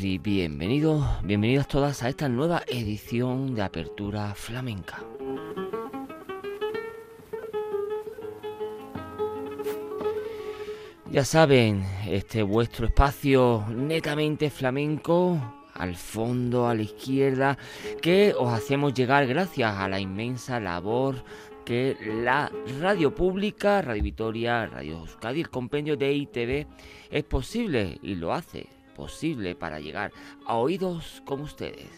Etorri, 0.00 0.16
bienvenidos, 0.16 1.04
bienvenidas 1.24 1.68
todas 1.68 2.02
a 2.02 2.08
esta 2.08 2.26
nueva 2.26 2.62
edición 2.66 3.54
de 3.54 3.60
Apertura 3.60 4.34
Flamenca. 4.34 5.04
Ya 11.10 11.22
saben, 11.26 11.84
este 12.08 12.42
vuestro 12.42 12.86
espacio 12.86 13.66
netamente 13.68 14.48
flamenco, 14.48 15.38
al 15.74 15.94
fondo, 15.96 16.66
a 16.66 16.74
la 16.74 16.82
izquierda, 16.82 17.58
que 18.00 18.32
os 18.34 18.50
hacemos 18.54 18.94
llegar 18.94 19.26
gracias 19.26 19.76
a 19.76 19.86
la 19.86 20.00
inmensa 20.00 20.60
labor 20.60 21.16
que 21.66 21.98
la 22.22 22.50
radio 22.80 23.14
pública, 23.14 23.82
Radio 23.82 24.02
Vitoria, 24.02 24.64
Radio 24.64 25.00
Euskadi, 25.00 25.40
el 25.40 25.50
compendio 25.50 25.94
de 25.98 26.10
ITV 26.10 26.66
es 27.10 27.24
posible 27.24 27.98
y 28.02 28.14
lo 28.14 28.32
hace 28.32 28.79
posible 28.94 29.54
para 29.54 29.80
llegar 29.80 30.12
a 30.46 30.56
oídos 30.56 31.22
como 31.24 31.44
ustedes. 31.44 31.88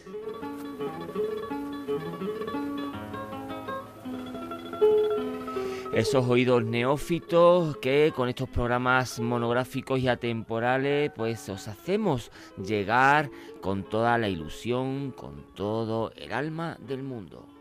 Esos 5.95 6.27
oídos 6.27 6.65
neófitos 6.65 7.77
que 7.77 8.15
con 8.17 8.31
estos 8.31 8.49
programas 8.49 9.21
monográficos 9.21 10.01
y 10.01 10.09
atemporales 10.09 11.13
pues 11.15 11.47
os 11.51 11.69
hacemos 11.69 12.31
llegar 12.57 13.31
con 13.61 13.85
toda 13.85 14.17
la 14.17 14.31
ilusión, 14.31 15.13
con 15.13 15.45
todo 15.55 16.11
el 16.17 16.33
alma 16.33 16.79
del 16.81 17.03
mundo. 17.03 17.52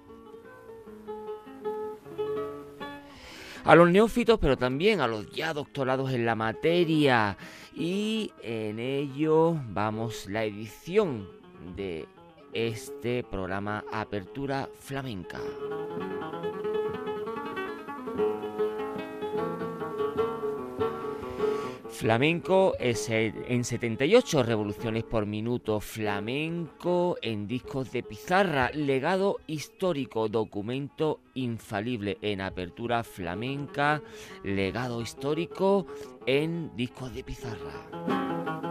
A 3.64 3.76
los 3.76 3.90
neófitos, 3.90 4.40
pero 4.40 4.58
también 4.58 5.02
a 5.02 5.08
los 5.08 5.30
ya 5.32 5.54
doctorados 5.54 6.12
en 6.12 6.26
la 6.26 6.36
materia. 6.36 7.38
Y 7.76 8.32
en 8.44 8.80
ello 8.80 9.56
vamos 9.70 10.28
la 10.28 10.44
edición 10.44 11.28
de 11.76 12.08
este 12.54 13.24
programa 13.24 13.84
Apertura 13.92 14.68
Flamenca. 14.80 15.40
Flamenco 22.02 22.74
es 22.80 23.10
en 23.12 23.64
78 23.64 24.42
revoluciones 24.42 25.04
por 25.04 25.28
minuto, 25.28 25.80
flamenco 25.80 27.16
en 27.22 27.46
discos 27.46 27.92
de 27.92 28.02
pizarra, 28.02 28.72
legado 28.74 29.38
histórico, 29.46 30.28
documento 30.28 31.20
infalible 31.36 32.18
en 32.24 32.42
apertura 32.42 33.04
flamenca, 33.04 34.02
legado 34.44 35.00
histórico 35.00 35.86
en 36.26 36.76
discos 36.76 37.14
de 37.14 37.24
pizarra. 37.24 38.71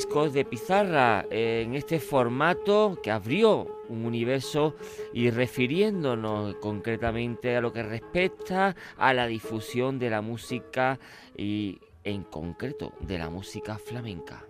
Discos 0.00 0.32
de 0.32 0.46
pizarra 0.46 1.26
en 1.30 1.74
este 1.74 2.00
formato 2.00 2.98
que 3.02 3.10
abrió 3.10 3.82
un 3.90 4.06
universo 4.06 4.74
y 5.12 5.28
refiriéndonos 5.28 6.54
concretamente 6.54 7.54
a 7.54 7.60
lo 7.60 7.70
que 7.70 7.82
respecta 7.82 8.74
a 8.96 9.12
la 9.12 9.26
difusión 9.26 9.98
de 9.98 10.08
la 10.08 10.22
música 10.22 10.98
y 11.36 11.78
en 12.02 12.22
concreto 12.22 12.94
de 13.00 13.18
la 13.18 13.28
música 13.28 13.76
flamenca. 13.76 14.42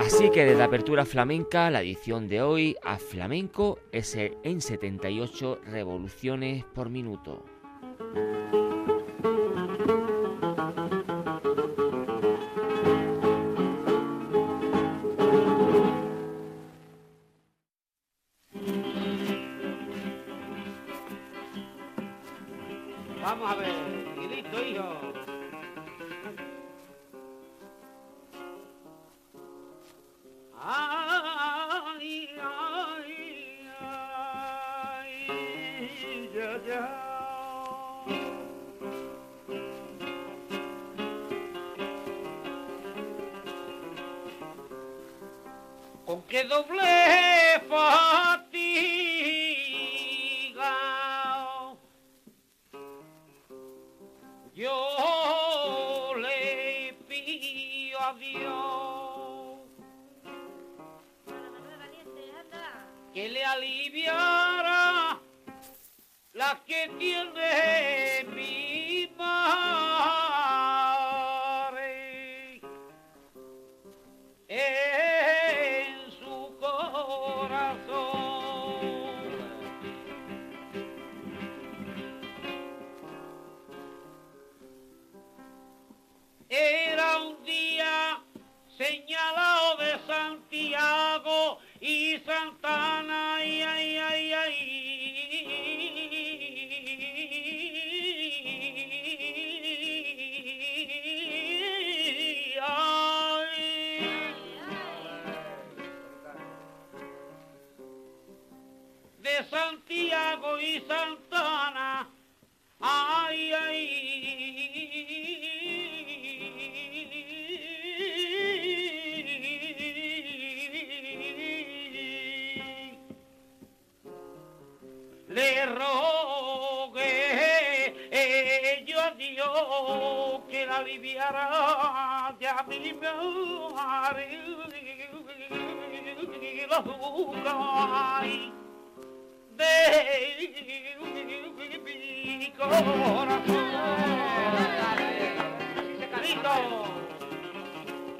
Así 0.00 0.30
que 0.30 0.46
desde 0.46 0.64
Apertura 0.64 1.04
Flamenca, 1.04 1.70
la 1.70 1.82
edición 1.82 2.26
de 2.26 2.42
hoy 2.42 2.76
a 2.82 2.98
flamenco 2.98 3.78
es 3.92 4.16
en 4.16 4.60
78 4.60 5.60
revoluciones 5.64 6.64
por 6.64 6.90
minuto. 6.90 7.44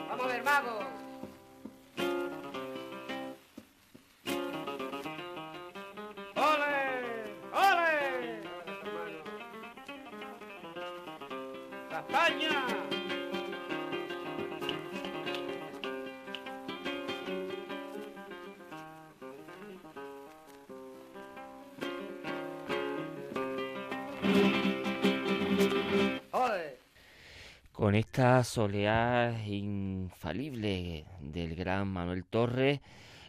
Vamos 0.08 0.24
a 0.24 0.28
ver, 0.28 0.42
mago. 0.44 0.85
Esta 27.98 28.44
soleá 28.44 29.32
infalible 30.26 31.04
del 31.20 31.54
gran 31.54 31.86
Manuel 31.86 32.24
Torres, 32.24 32.80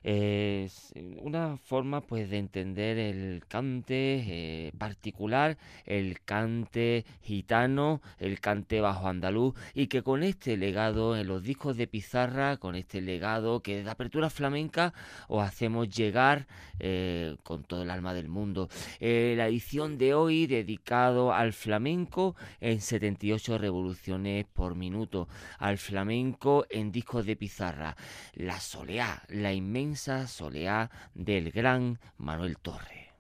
es 0.04 0.94
una 1.22 1.58
forma 1.58 2.00
pues 2.00 2.30
de 2.30 2.38
entender 2.38 2.98
el 2.98 3.44
cante 3.46 4.24
eh, 4.26 4.72
particular, 4.78 5.58
el 5.86 6.22
cante 6.22 7.06
gitano, 7.22 8.02
el 8.18 8.40
cante 8.40 8.80
bajo 8.80 9.10
andaluz 9.10 9.54
y 9.74 9.88
que 9.88 10.04
con 10.04 10.24
este 10.24 10.56
legado 10.56 11.18
en 11.18 11.28
los 11.28 11.44
discos 11.44 11.76
de 11.76 11.88
pizarra, 11.88 12.56
con 12.56 12.76
este 12.76 13.02
legado 13.02 13.62
que 13.62 13.84
de 13.84 13.90
apertura 13.90 14.30
flamenca 14.30 14.94
os 15.28 15.44
hacemos 15.46 15.90
llegar 15.90 16.48
eh, 16.80 17.36
con 17.44 17.64
todo 17.64 17.82
el 17.82 17.90
alma 17.90 18.14
del 18.14 18.30
mundo. 18.30 18.70
Eh, 19.02 19.34
la 19.36 19.48
edición 19.48 19.98
de 19.98 20.14
hoy 20.14 20.48
dedicado 20.48 21.34
al 21.34 21.52
flamenco 21.52 22.38
en 22.62 22.80
78 22.80 23.58
revoluciones 23.58 24.46
por 24.46 24.76
minuto, 24.76 25.28
al 25.58 25.78
flamenco 25.78 26.66
en 26.70 26.87
discos 26.92 27.26
de 27.26 27.36
pizarra, 27.36 27.96
la 28.34 28.60
soleá, 28.60 29.24
la 29.30 29.54
inmensa 29.54 30.28
soleá 30.28 30.90
del 31.14 31.52
gran 31.52 32.00
Manuel 32.18 32.58
Torre. 32.58 33.14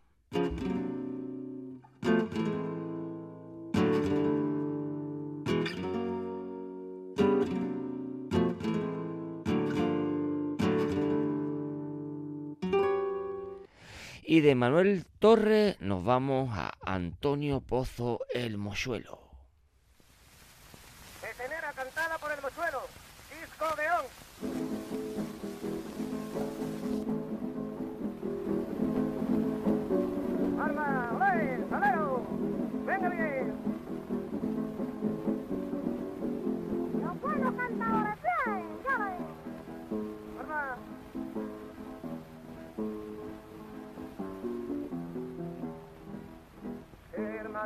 Y 14.29 14.41
de 14.41 14.55
Manuel 14.55 15.05
Torre 15.19 15.77
nos 15.79 16.03
vamos 16.03 16.49
a 16.51 16.73
Antonio 16.81 17.61
Pozo 17.61 18.19
el 18.33 18.57
Mochuelo. 18.57 19.26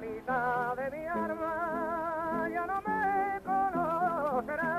Hermanita 0.02 0.74
de 0.78 0.98
mi 0.98 1.06
arma, 1.06 2.50
ya 2.52 2.66
no 2.66 2.82
me 2.82 3.42
conocerá. 3.44 4.74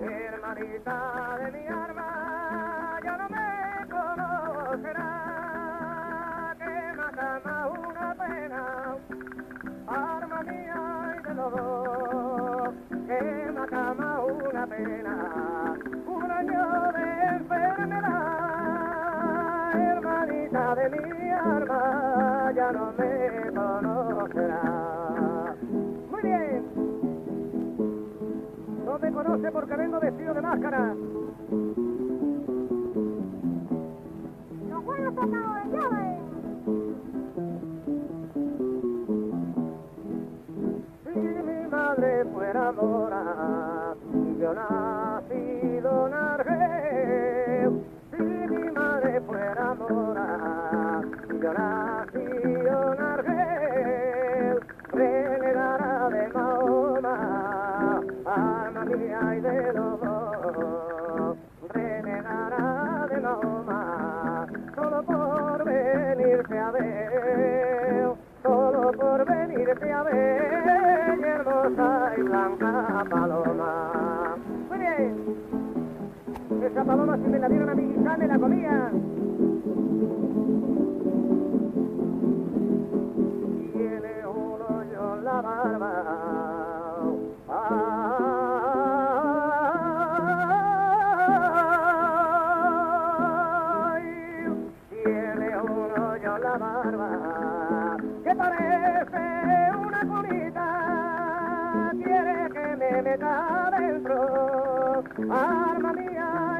Hermanita 0.00 1.13
de 30.34 30.40
máscara. 30.42 30.94
Si 41.04 41.20
mi 41.20 41.66
madre 41.68 42.24
fuera 42.32 42.72
mora, 42.72 43.94
yo 44.40 44.54
nacido 44.54 46.06
en 46.08 46.14
Argel. 46.14 47.84
Si 48.10 48.22
mi 48.22 48.70
madre 48.72 49.20
fuera 49.20 49.74
mora, 49.74 51.02
yo 51.42 51.52
nacido 51.52 52.92
en 52.92 53.00
Argel. 53.00 53.54
De 54.94 56.28
Mahoma, 56.34 58.02
arma 58.26 58.84
mía 58.84 59.34
y 59.36 59.40
de 59.40 59.72
los 59.72 59.83
me 77.30 77.38
la 77.38 77.48
dieron 77.48 77.68
a 77.70 77.74
mi 77.74 77.82
hija 77.82 78.16
me 78.16 78.26
la 78.26 78.38
comía. 78.38 78.90
Tiene 83.72 84.26
un 84.26 84.60
hoyo 84.62 85.14
en 85.14 85.24
la 85.24 85.40
barba. 85.40 85.92
Ay, 93.14 94.04
tiene 94.90 95.56
un 95.58 95.90
hoyo 96.00 96.36
en 96.36 96.42
la 96.42 96.58
barba 96.58 97.96
que 98.24 98.34
parece 98.34 99.22
una 99.76 100.00
cunita. 100.06 100.66
Quiere 101.92 102.50
que 102.52 102.76
me 102.76 103.02
meta 103.02 103.70
dentro, 103.78 105.04
arma 105.30 105.92
mía 105.92 106.53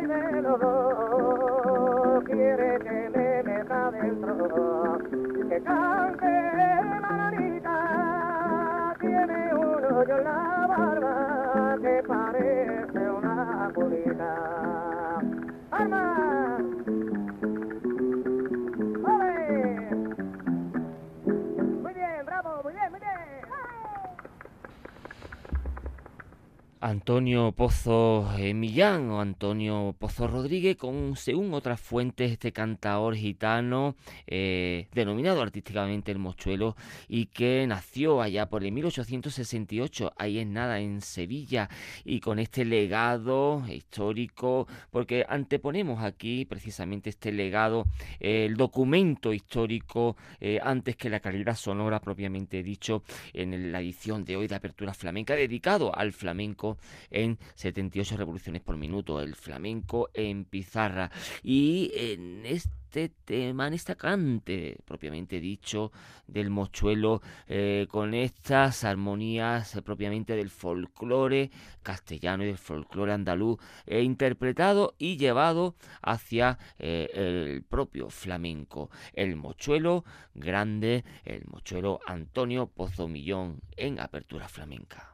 dos. 0.58 2.24
Quiere 2.24 2.78
que 2.78 3.10
me 3.14 3.42
meta 3.42 3.90
dentro, 3.90 4.98
que 5.48 5.60
cante 5.62 6.53
Antonio 26.84 27.52
Pozo 27.52 28.30
eh, 28.36 28.52
Millán 28.52 29.08
o 29.08 29.22
Antonio 29.22 29.96
Pozo 29.98 30.28
Rodríguez, 30.28 30.76
con 30.76 31.16
según 31.16 31.54
otras 31.54 31.80
fuentes 31.80 32.30
este 32.30 32.52
cantador 32.52 33.16
gitano 33.16 33.96
eh, 34.26 34.86
denominado 34.92 35.40
artísticamente 35.40 36.12
el 36.12 36.18
Mochuelo 36.18 36.76
y 37.08 37.24
que 37.24 37.66
nació 37.66 38.20
allá 38.20 38.50
por 38.50 38.64
el 38.64 38.72
1868, 38.72 40.12
ahí 40.18 40.38
es 40.38 40.46
nada, 40.46 40.78
en 40.78 41.00
Sevilla, 41.00 41.70
y 42.04 42.20
con 42.20 42.38
este 42.38 42.66
legado 42.66 43.64
histórico, 43.66 44.68
porque 44.90 45.24
anteponemos 45.26 46.04
aquí 46.04 46.44
precisamente 46.44 47.08
este 47.08 47.32
legado, 47.32 47.86
el 48.20 48.56
documento 48.58 49.32
histórico, 49.32 50.18
eh, 50.38 50.60
antes 50.62 50.96
que 50.96 51.08
la 51.08 51.20
calidad 51.20 51.56
sonora 51.56 51.98
propiamente 52.00 52.62
dicho, 52.62 53.04
en 53.32 53.72
la 53.72 53.80
edición 53.80 54.26
de 54.26 54.36
hoy 54.36 54.48
de 54.48 54.56
Apertura 54.56 54.92
Flamenca, 54.92 55.34
dedicado 55.34 55.96
al 55.96 56.12
flamenco 56.12 56.73
en 57.10 57.38
78 57.54 58.16
revoluciones 58.16 58.62
por 58.62 58.76
minuto, 58.76 59.20
el 59.20 59.34
flamenco 59.34 60.10
en 60.14 60.44
pizarra. 60.44 61.10
Y 61.42 61.90
en 61.94 62.46
este 62.46 63.08
tema, 63.08 63.66
en 63.66 63.74
esta 63.74 63.96
cante, 63.96 64.76
propiamente 64.84 65.40
dicho, 65.40 65.92
del 66.26 66.50
mochuelo, 66.50 67.22
eh, 67.48 67.86
con 67.90 68.14
estas 68.14 68.84
armonías 68.84 69.74
eh, 69.74 69.82
propiamente 69.82 70.36
del 70.36 70.50
folclore 70.50 71.50
castellano 71.82 72.44
y 72.44 72.46
del 72.46 72.58
folclore 72.58 73.12
andaluz, 73.12 73.58
e 73.86 74.02
interpretado 74.02 74.94
y 74.98 75.16
llevado 75.16 75.74
hacia 76.02 76.58
eh, 76.78 77.08
el 77.14 77.62
propio 77.62 78.10
flamenco. 78.10 78.90
El 79.12 79.36
mochuelo 79.36 80.04
grande, 80.34 81.04
el 81.24 81.44
mochuelo 81.46 82.00
Antonio 82.06 82.66
Pozomillón 82.66 83.60
en 83.76 84.00
apertura 84.00 84.48
flamenca. 84.48 85.12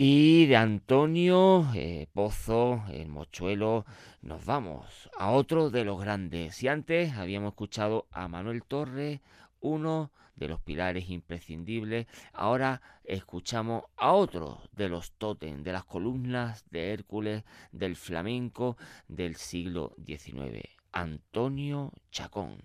Y 0.00 0.46
de 0.46 0.54
Antonio 0.54 1.66
eh, 1.74 2.06
Pozo, 2.12 2.84
el 2.88 3.08
mochuelo, 3.08 3.84
nos 4.22 4.44
vamos 4.44 5.10
a 5.18 5.32
otro 5.32 5.70
de 5.70 5.84
los 5.84 6.00
grandes. 6.00 6.54
Si 6.54 6.68
antes 6.68 7.14
habíamos 7.14 7.48
escuchado 7.48 8.06
a 8.12 8.28
Manuel 8.28 8.62
Torres, 8.62 9.20
uno 9.58 10.12
de 10.36 10.46
los 10.46 10.60
pilares 10.60 11.10
imprescindibles, 11.10 12.06
ahora 12.32 12.80
escuchamos 13.02 13.86
a 13.96 14.12
otro 14.12 14.62
de 14.70 14.88
los 14.88 15.10
tótem, 15.14 15.64
de 15.64 15.72
las 15.72 15.84
columnas 15.84 16.64
de 16.70 16.92
Hércules, 16.92 17.42
del 17.72 17.96
flamenco 17.96 18.76
del 19.08 19.34
siglo 19.34 19.96
XIX, 20.06 20.62
Antonio 20.92 21.92
Chacón. 22.12 22.62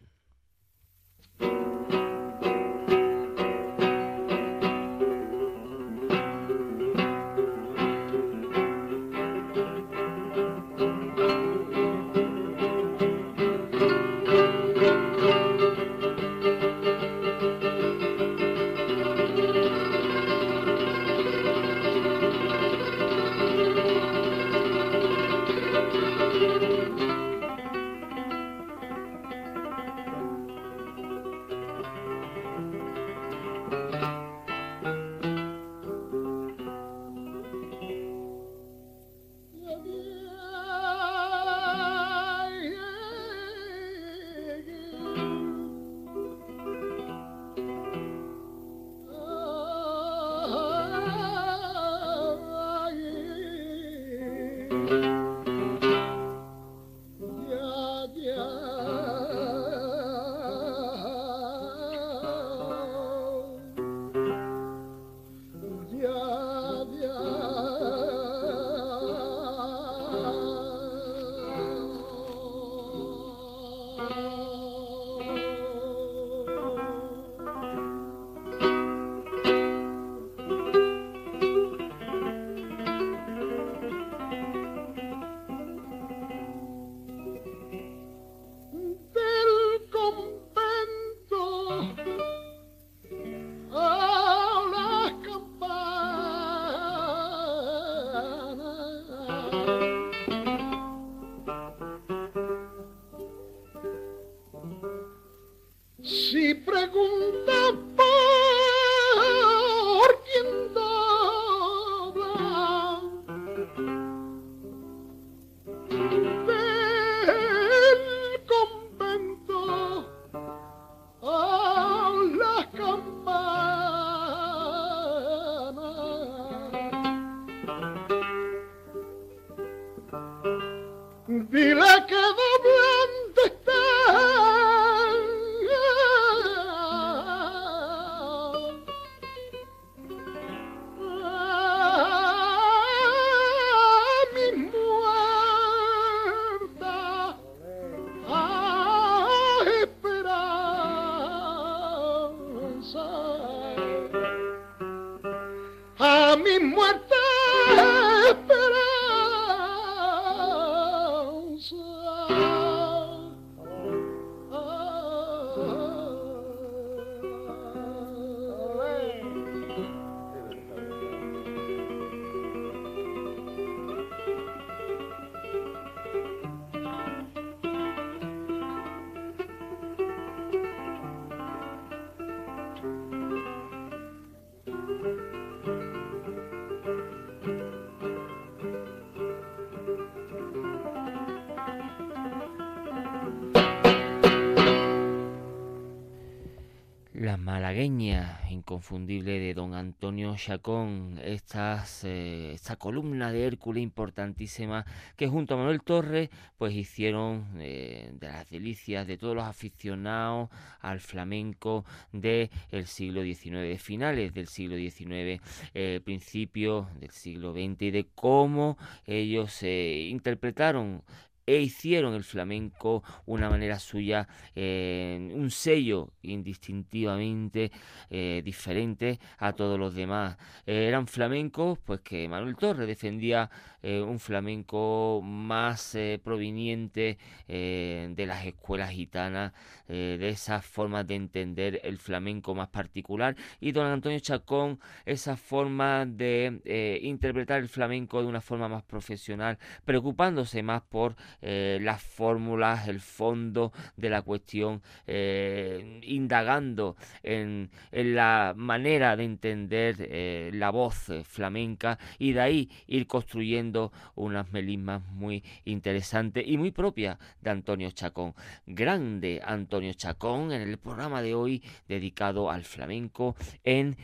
Inconfundible 198.73 199.39
de 199.39 199.53
don 199.53 199.75
Antonio 199.75 200.35
Chacón, 200.35 201.19
estas, 201.23 202.03
eh, 202.05 202.53
esta 202.53 202.75
columna 202.75 203.31
de 203.31 203.45
Hércules 203.45 203.83
importantísima 203.83 204.83
que 205.15 205.27
junto 205.27 205.53
a 205.53 205.57
Manuel 205.57 205.83
Torres 205.83 206.31
pues 206.57 206.73
hicieron 206.73 207.45
eh, 207.59 208.09
de 208.19 208.27
las 208.27 208.49
delicias 208.49 209.05
de 209.05 209.17
todos 209.19 209.35
los 209.35 209.45
aficionados 209.45 210.49
al 210.79 211.01
flamenco 211.01 211.85
del 212.11 212.49
siglo 212.85 213.21
XIX, 213.21 213.79
finales 213.79 214.33
del 214.33 214.47
siglo 214.47 214.75
XIX, 214.75 215.39
eh, 215.75 216.01
principios 216.03 216.87
del 216.99 217.11
siglo 217.11 217.53
XX 217.53 217.79
y 217.79 217.91
de 217.91 218.07
cómo 218.15 218.79
ellos 219.05 219.61
interpretaron 219.61 221.03
e 221.45 221.61
hicieron 221.61 222.13
el 222.13 222.23
flamenco 222.23 223.03
una 223.25 223.49
manera 223.49 223.79
suya, 223.79 224.27
eh, 224.55 225.31
un 225.33 225.51
sello 225.51 226.13
indistintivamente 226.21 227.71
eh, 228.09 228.41
diferente 228.43 229.19
a 229.37 229.53
todos 229.53 229.77
los 229.77 229.93
demás. 229.93 230.37
Eh, 230.65 230.87
eran 230.87 231.07
flamencos, 231.07 231.79
pues 231.79 232.01
que 232.01 232.27
Manuel 232.27 232.55
Torres 232.55 232.87
defendía 232.87 233.49
un 233.83 234.19
flamenco 234.19 235.21
más 235.23 235.97
proveniente 236.23 237.17
de 237.47 238.25
las 238.25 238.45
escuelas 238.45 238.91
gitanas, 238.91 239.53
de 239.87 240.29
esas 240.29 240.65
formas 240.65 241.05
de 241.05 241.15
entender 241.15 241.81
el 241.83 241.97
flamenco 241.97 242.55
más 242.55 242.69
particular, 242.69 243.35
y 243.59 243.71
don 243.73 243.85
Antonio 243.85 244.19
Chacón, 244.19 244.79
esa 245.05 245.35
forma 245.35 246.05
de 246.05 246.99
interpretar 247.03 247.59
el 247.59 247.69
flamenco 247.69 248.21
de 248.21 248.27
una 248.27 248.41
forma 248.41 248.67
más 248.67 248.83
profesional, 248.83 249.57
preocupándose 249.85 250.63
más 250.63 250.81
por 250.81 251.15
eh, 251.41 251.79
las 251.81 252.01
fórmulas, 252.01 252.87
el 252.87 252.99
fondo 252.99 253.71
de 253.97 254.09
la 254.09 254.21
cuestión, 254.21 254.81
eh, 255.07 255.99
indagando 256.03 256.95
en, 257.21 257.69
la 257.91 258.53
manera 258.55 259.15
de 259.15 259.23
entender 259.23 259.95
eh, 259.99 260.51
la 260.53 260.69
voz 260.69 261.11
flamenca 261.23 261.97
y 262.19 262.33
de 262.33 262.41
ahí 262.41 262.69
ir 262.87 263.07
construyendo 263.07 263.72
unas 264.15 264.51
melismas 264.51 265.03
muy 265.11 265.43
interesantes 265.65 266.43
y 266.45 266.57
muy 266.57 266.71
propias 266.71 267.17
de 267.41 267.49
Antonio 267.49 267.91
Chacón. 267.91 268.33
Grande 268.65 269.41
Antonio 269.43 269.93
Chacón 269.93 270.51
en 270.51 270.61
el 270.61 270.77
programa 270.77 271.21
de 271.21 271.35
hoy 271.35 271.63
dedicado 271.87 272.49
al 272.49 272.63
flamenco 272.63 273.35
en 273.63 273.97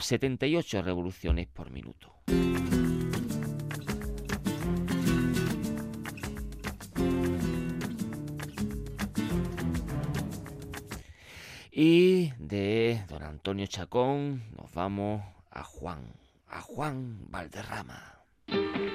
78 0.00 0.82
revoluciones 0.82 1.46
por 1.46 1.70
minuto. 1.70 2.12
Y 11.74 12.32
de 12.38 13.02
don 13.08 13.22
Antonio 13.22 13.66
Chacón 13.66 14.42
nos 14.56 14.72
vamos 14.74 15.22
a 15.50 15.64
Juan, 15.64 16.04
a 16.48 16.60
Juan 16.60 17.30
Valderrama. 17.30 18.21
Espejo 18.52 18.92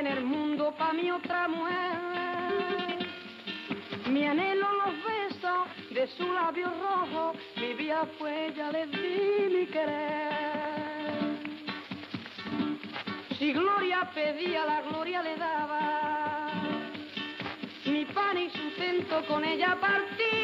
en 0.00 0.06
el 0.06 0.24
mundo 0.24 0.74
pa' 0.78 0.94
mi 0.94 1.10
otra 1.10 1.46
mujer. 1.46 3.06
Mi 4.06 4.26
anhelo 4.26 4.66
los 4.82 4.94
besos 5.04 5.60
de 5.90 6.06
su 6.16 6.32
labio 6.32 6.68
rojo, 6.68 7.34
mi 7.56 7.74
vida 7.74 8.06
fue 8.18 8.46
ella, 8.46 8.72
le 8.72 8.86
di 8.86 9.54
mi 9.54 9.66
querer. 9.66 11.20
Si 13.38 13.52
gloria 13.52 14.10
pedía, 14.14 14.64
la 14.64 14.80
gloria 14.88 15.22
le 15.22 15.36
daba. 15.36 16.50
Mi 17.84 18.06
pan 18.06 18.38
y 18.38 18.48
sustento 18.50 19.22
con 19.28 19.44
ella 19.44 19.76
partí 19.80 20.36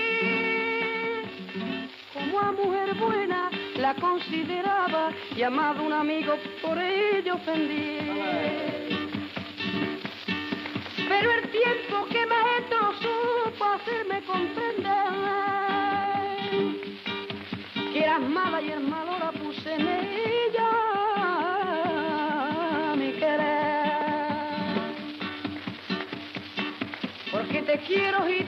como 2.12 2.40
a 2.40 2.52
mujer 2.52 2.94
buena 2.94 3.50
la 3.76 3.94
consideraba 3.94 5.12
y 5.34 5.42
amado 5.42 5.82
un 5.82 5.94
amigo 5.94 6.34
por 6.62 6.76
ello 6.78 7.36
ofendí. 7.36 8.85
Pero 11.18 11.32
el 11.32 11.48
tiempo 11.50 12.06
que 12.10 12.26
maestro 12.26 12.92
supo 13.00 13.64
hacerme 13.64 14.20
comprender 14.26 14.84
que 17.90 17.98
era 18.02 18.18
mala 18.18 18.60
y 18.60 18.70
el 18.70 18.80
malo 18.80 19.18
la 19.18 19.32
puse 19.32 19.76
en 19.76 19.88
ella 19.88 20.70
mi 22.98 23.12
querer. 23.12 23.96
Porque 27.32 27.62
te 27.62 27.78
quiero 27.78 28.26
gitana, 28.26 28.45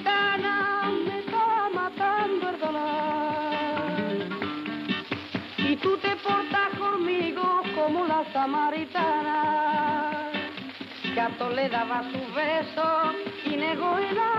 le 11.29 11.69
daba 11.69 12.03
su 12.11 12.19
beso 12.35 13.13
y 13.45 13.57
negó 13.57 13.99
el 13.99 14.19
agua 14.19 14.39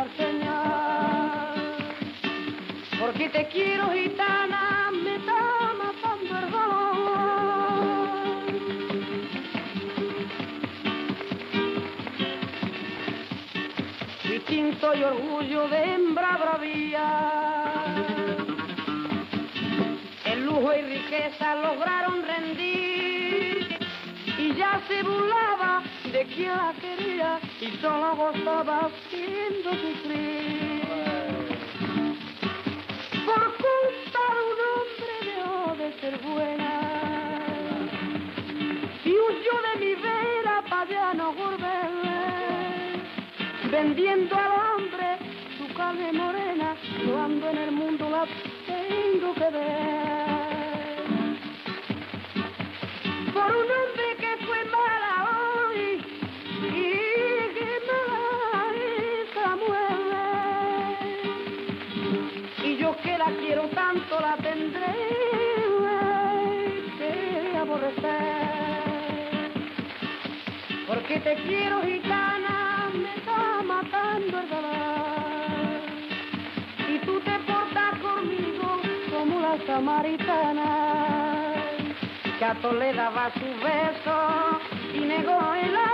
al 0.00 0.10
Señor. 0.16 1.52
Porque 2.98 3.28
te 3.28 3.46
quiero 3.48 3.92
gitana, 3.92 4.90
me 4.92 5.16
está 5.16 5.34
matando 5.82 6.38
el 6.38 6.50
dolor. 6.50 8.08
Distinto 14.24 14.94
y 14.94 15.04
orgullo 15.04 15.68
de 15.68 15.94
hembra 15.94 16.38
bravía 16.38 17.48
lujo 20.48 20.72
y 20.72 20.82
riqueza 20.82 21.54
lograron 21.56 22.17
se 24.88 25.02
burlaba 25.02 25.82
de 26.12 26.24
quien 26.24 26.48
la 26.48 26.72
quería 26.80 27.38
y 27.60 27.76
solo 27.82 28.16
gozaba 28.16 28.88
haciendo 28.88 29.70
sufrir. 29.70 30.82
Por 33.26 33.44
culpa 33.64 34.22
un 34.48 34.58
hombre 34.72 35.14
dejó 35.28 35.74
de 35.76 35.88
ser 36.00 36.18
buena 36.18 36.72
y 39.04 39.10
huyó 39.10 39.54
de 39.68 39.74
mi 39.84 39.94
vera 39.94 40.56
para 40.70 41.14
no 41.14 41.32
volver, 41.34 41.90
vendiendo 43.70 44.34
al 44.36 44.52
hombre 44.72 45.18
su 45.58 45.74
carne 45.74 46.12
morena, 46.14 46.76
cuando 47.06 47.50
en 47.50 47.58
el 47.58 47.72
mundo 47.72 48.08
la 48.08 48.26
tengo 48.66 49.34
que 49.34 49.50
ver. 49.50 50.18
por 53.38 53.56
un 53.56 53.70
hombre 53.70 53.97
quiero 63.40 63.68
tanto 63.68 64.20
la 64.20 64.36
tendré 64.36 64.94
que 66.98 67.56
aborrecer. 67.56 69.52
Porque 70.86 71.20
te 71.20 71.34
quiero 71.46 71.82
gitana, 71.82 72.90
me 72.94 73.14
está 73.16 73.62
matando 73.64 74.40
el 74.40 74.48
dolor. 74.48 75.80
Y 76.88 76.98
tú 77.04 77.20
te 77.20 77.38
portas 77.40 77.98
conmigo 78.00 78.80
como 79.10 79.40
la 79.40 79.58
samaritana 79.66 80.88
que 82.38 82.44
a 82.44 82.54
le 82.54 82.92
daba 82.92 83.32
su 83.32 83.46
beso 83.64 84.60
y 84.94 85.00
negó 85.00 85.54
el 85.54 85.74
agua 85.76 85.87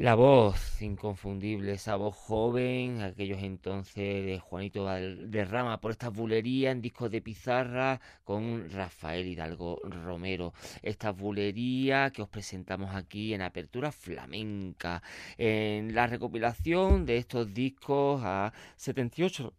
La 0.00 0.14
voz 0.14 0.80
inconfundible, 0.80 1.72
esa 1.72 1.94
voz 1.96 2.16
joven, 2.16 3.02
aquellos 3.02 3.42
entonces 3.42 4.24
de 4.24 4.40
Juanito 4.40 4.84
Valderrama 4.84 5.78
por 5.78 5.90
estas 5.90 6.10
bulerías 6.10 6.72
en 6.72 6.80
discos 6.80 7.10
de 7.10 7.20
pizarra 7.20 8.00
con 8.24 8.70
Rafael 8.70 9.26
Hidalgo 9.26 9.78
Romero. 9.84 10.54
Estas 10.80 11.14
bulerías 11.14 12.12
que 12.12 12.22
os 12.22 12.30
presentamos 12.30 12.94
aquí 12.94 13.34
en 13.34 13.42
Apertura 13.42 13.92
Flamenca, 13.92 15.02
en 15.36 15.94
la 15.94 16.06
recopilación 16.06 17.04
de 17.04 17.18
estos 17.18 17.52
discos 17.52 18.22
a 18.24 18.54
78 18.76 19.52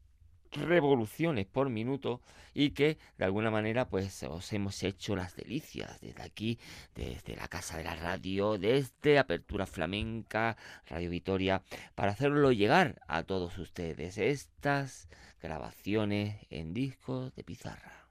revoluciones 0.51 1.45
por 1.45 1.69
minuto 1.69 2.21
y 2.53 2.71
que 2.71 2.97
de 3.17 3.25
alguna 3.25 3.51
manera 3.51 3.87
pues 3.87 4.23
os 4.23 4.51
hemos 4.53 4.83
hecho 4.83 5.15
las 5.15 5.35
delicias 5.35 5.99
desde 6.01 6.23
aquí, 6.23 6.59
desde 6.95 7.35
la 7.35 7.47
casa 7.47 7.77
de 7.77 7.83
la 7.83 7.95
radio, 7.95 8.57
desde 8.57 9.19
Apertura 9.19 9.65
Flamenca, 9.65 10.57
Radio 10.87 11.09
Vitoria, 11.09 11.63
para 11.95 12.11
hacerlo 12.11 12.51
llegar 12.51 13.01
a 13.07 13.23
todos 13.23 13.57
ustedes 13.57 14.17
estas 14.17 15.07
grabaciones 15.41 16.37
en 16.49 16.73
discos 16.73 17.33
de 17.35 17.43
pizarra. 17.43 18.07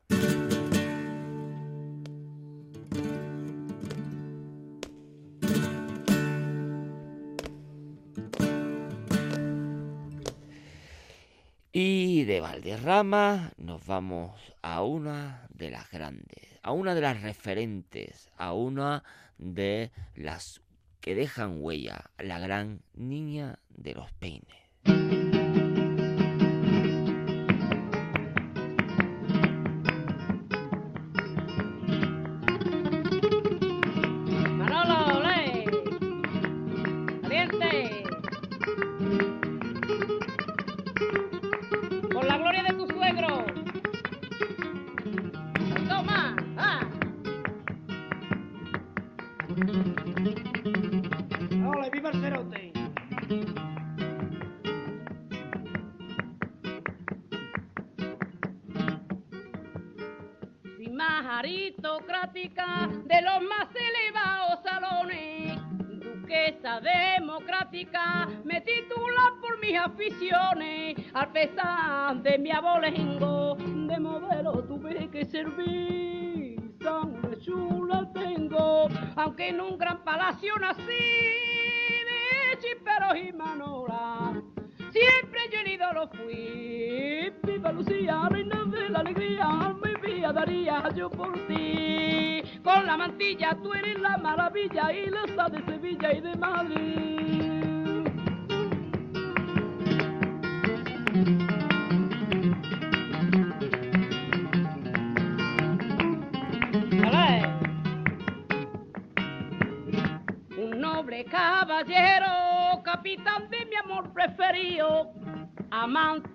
De 12.40 12.46
Valderrama 12.46 13.52
nos 13.58 13.84
vamos 13.84 14.32
a 14.62 14.82
una 14.82 15.46
de 15.50 15.70
las 15.70 15.90
grandes, 15.90 16.58
a 16.62 16.72
una 16.72 16.94
de 16.94 17.02
las 17.02 17.20
referentes, 17.20 18.30
a 18.38 18.54
una 18.54 19.04
de 19.36 19.90
las 20.14 20.62
que 21.02 21.14
dejan 21.14 21.58
huella, 21.60 22.10
la 22.18 22.38
gran 22.38 22.80
niña 22.94 23.58
de 23.68 23.94
los 23.94 24.10
peines. 24.12 25.29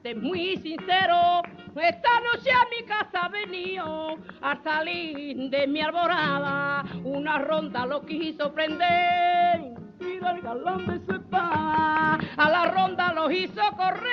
Amante 0.05 0.15
muy 0.15 0.57
sincero, 0.57 1.41
esta 1.75 2.19
noche 2.19 2.51
a 2.51 2.67
mi 2.69 2.85
casa 2.85 3.27
venido, 3.29 4.17
al 4.41 4.63
salir 4.63 5.49
de 5.49 5.67
mi 5.67 5.81
alborada, 5.81 6.83
una 7.03 7.39
ronda 7.39 7.85
lo 7.85 8.05
quiso 8.05 8.53
prender. 8.53 9.73
Tira 9.99 10.31
el 10.31 10.41
galán 10.41 10.85
de 10.85 11.05
su 11.05 11.13
espada, 11.13 12.19
a 12.37 12.49
la 12.49 12.71
ronda 12.71 13.13
lo 13.13 13.31
hizo 13.31 13.61
correr, 13.75 14.11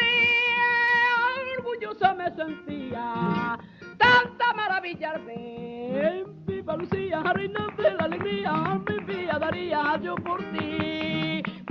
orgullosa 1.59 2.15
me 2.15 2.31
sentía, 2.35 3.59
tanta 3.99 4.53
maravilla 4.55 5.11
al 5.11 5.25
ver. 5.25 6.27
Viva 6.47 6.77
Lucía, 6.77 7.23
reina 7.35 7.67
de 7.77 7.95
la 7.95 8.05
alegría, 8.05 8.81
mi 8.89 9.05
vida 9.05 9.39
daría 9.39 10.01
yo 10.03 10.15
por 10.17 10.41
ti. 10.53 10.92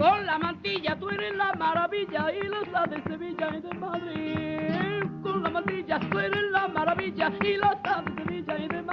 Con 0.01 0.25
la 0.25 0.39
mantilla 0.39 0.97
tú 0.97 1.09
eres 1.09 1.35
la 1.37 1.53
maravilla 1.53 2.25
y 2.33 2.47
la 2.71 2.87
de 2.87 3.03
Sevilla 3.03 3.55
y 3.55 3.61
de 3.61 3.73
Madrid 3.75 4.71
con 5.21 5.43
la 5.43 5.49
mantilla, 5.51 5.99
tú 6.09 6.17
eres 6.17 6.51
la 6.51 6.67
maravilla 6.69 7.31
y 7.43 7.57
la 7.57 7.75
de 7.75 8.23
Sevilla 8.23 8.57
y 8.57 8.67
de 8.67 8.81
Madrid. 8.81 8.90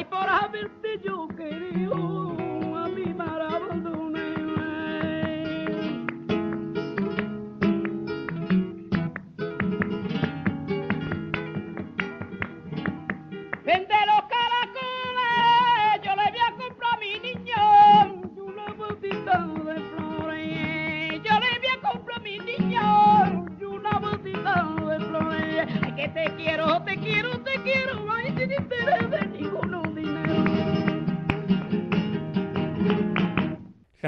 Ay, 0.00 0.06
por 0.06 0.26
haberte 0.26 0.79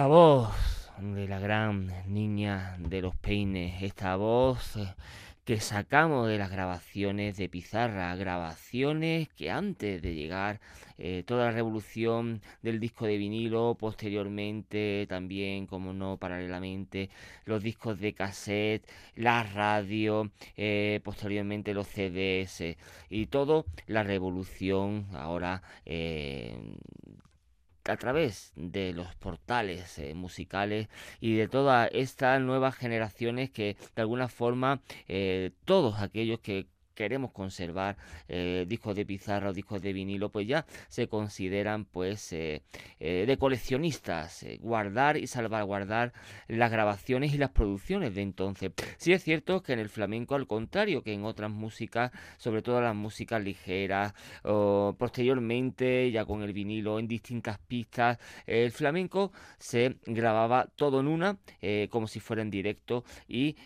La 0.03 0.09
voz 0.09 0.53
de 0.99 1.29
la 1.29 1.39
gran 1.39 1.87
niña 2.13 2.77
de 2.81 3.01
los 3.01 3.15
peines, 3.15 3.85
esta 3.85 4.17
voz 4.17 4.77
que 5.45 5.61
sacamos 5.61 6.27
de 6.27 6.39
las 6.39 6.51
grabaciones 6.51 7.37
de 7.37 7.49
pizarra, 7.49 8.17
grabaciones 8.17 9.29
que 9.29 9.53
antes 9.53 10.03
de 10.03 10.17
llegar 10.17 10.61
eh, 10.99 11.23
toda 11.25 11.45
la 11.45 11.53
revolución 11.53 12.43
del 12.63 12.81
disco 12.81 13.07
de 13.07 13.17
vinilo, 13.17 13.77
posteriormente 13.79 15.07
también, 15.09 15.69
como 15.69 15.93
no, 15.93 16.17
paralelamente, 16.17 17.09
los 17.45 17.63
discos 17.63 18.01
de 18.01 18.13
cassette, 18.13 18.85
la 19.15 19.45
radio, 19.45 20.33
eh, 20.57 20.99
posteriormente 21.05 21.75
los 21.75 21.87
CDs 21.87 22.61
eh, 22.61 22.77
y 23.09 23.27
todo 23.27 23.67
la 23.87 24.03
revolución 24.03 25.07
ahora 25.13 25.63
a 27.85 27.97
través 27.97 28.53
de 28.57 28.93
los 28.93 29.15
portales 29.17 29.99
eh, 29.99 30.15
musicales 30.15 30.89
y 31.21 31.35
de 31.37 31.49
todas 31.49 31.91
estas 31.93 32.41
nuevas 32.41 32.77
generaciones 32.77 33.51
que 33.51 33.77
de 33.95 34.03
alguna 34.03 34.29
forma 34.29 34.81
eh, 35.09 35.51
todos 35.65 36.01
aquellos 36.01 36.41
que 36.41 36.67
queremos 36.95 37.33
conservar 37.33 37.97
eh, 38.29 38.65
discos 38.69 38.95
de 38.95 39.07
pizarra 39.07 39.51
o 39.51 39.53
discos 39.53 39.83
de 39.83 39.93
vinilo, 39.93 40.31
pues 40.31 40.47
ya 40.47 40.67
se 40.89 41.09
consideran 41.09 41.85
pues 41.85 42.33
eh, 42.33 42.63
eh, 43.01 43.25
de 43.27 43.37
coleccionistas, 43.37 44.45
guardar 44.61 45.17
y 45.17 45.27
salvaguardar 45.27 46.13
las 46.49 46.71
grabaciones 46.71 47.35
y 47.35 47.39
las 47.39 47.51
producciones 47.51 48.15
de 48.15 48.23
entonces. 48.23 48.73
Sí 48.97 49.13
es 49.13 49.23
cierto 49.23 49.63
que 49.63 49.73
en 49.73 49.79
el 49.79 49.89
flamenco, 49.89 50.35
al 50.35 50.47
contrario 50.47 51.03
que 51.03 51.13
en 51.13 51.25
otras 51.25 51.51
músicas, 51.51 52.13
sobre 52.37 52.63
todo 52.63 52.81
las 52.81 52.95
músicas 52.95 53.43
ligeras, 53.43 54.15
o 54.45 54.95
posteriormente 54.99 56.11
ya 56.11 56.25
con 56.25 56.43
el 56.43 56.53
vinilo 56.53 56.99
en 56.99 57.09
distintas 57.09 57.59
pistas, 57.59 58.19
el 58.47 58.71
flamenco 58.73 59.33
se 59.59 59.97
grababa 60.07 60.67
todo 60.77 61.01
en 61.01 61.09
una, 61.09 61.39
como 61.91 62.07
si 62.07 62.21
fuera 62.21 62.43
en 62.43 62.51
directo 62.51 63.05
y 63.29 63.57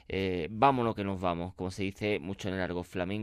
vámonos 0.50 0.94
que 0.94 1.04
nos 1.04 1.20
vamos, 1.20 1.54
como 1.54 1.70
se 1.70 1.82
dice 1.82 2.18
mucho 2.18 2.48
en 2.48 2.54
el 2.54 2.60
largo 2.60 2.82
flamenco 2.82 3.15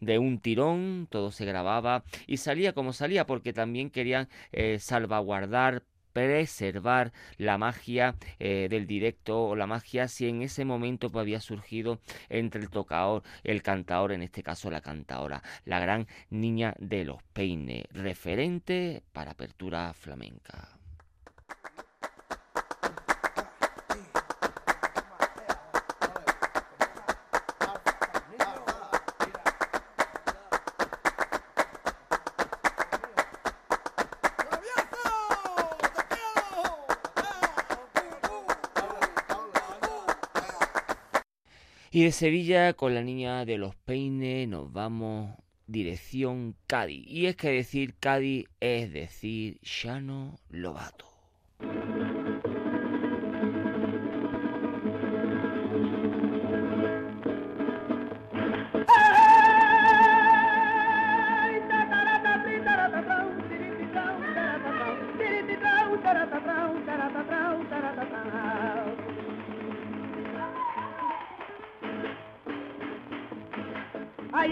de 0.00 0.18
un 0.18 0.38
tirón, 0.40 1.08
todo 1.10 1.30
se 1.30 1.44
grababa 1.44 2.04
y 2.26 2.36
salía 2.38 2.72
como 2.72 2.92
salía 2.92 3.26
porque 3.26 3.52
también 3.52 3.90
querían 3.90 4.28
eh, 4.52 4.78
salvaguardar 4.78 5.82
preservar 6.12 7.12
la 7.36 7.58
magia 7.58 8.16
eh, 8.40 8.66
del 8.68 8.86
directo 8.86 9.44
o 9.44 9.56
la 9.56 9.68
magia 9.68 10.08
si 10.08 10.28
en 10.28 10.42
ese 10.42 10.64
momento 10.64 11.10
pues, 11.10 11.22
había 11.22 11.40
surgido 11.40 12.00
entre 12.28 12.60
el 12.60 12.70
tocador, 12.70 13.22
el 13.44 13.62
cantador, 13.62 14.12
en 14.12 14.22
este 14.22 14.42
caso 14.42 14.70
la 14.70 14.80
cantadora, 14.80 15.42
la 15.64 15.78
gran 15.78 16.08
niña 16.30 16.74
de 16.78 17.04
los 17.04 17.22
peines, 17.32 17.84
referente 17.92 19.04
para 19.12 19.32
apertura 19.32 19.92
flamenca. 19.94 20.77
Y 41.98 42.04
de 42.04 42.12
Sevilla 42.12 42.74
con 42.74 42.94
la 42.94 43.02
niña 43.02 43.44
de 43.44 43.58
los 43.58 43.74
peines 43.74 44.46
nos 44.46 44.72
vamos 44.72 45.34
dirección 45.66 46.54
Cádiz. 46.68 47.04
Y 47.08 47.26
es 47.26 47.34
que 47.34 47.50
decir 47.50 47.96
Cádiz 47.98 48.46
es 48.60 48.92
decir 48.92 49.58
Llano 49.62 50.38
Lobato. 50.48 51.06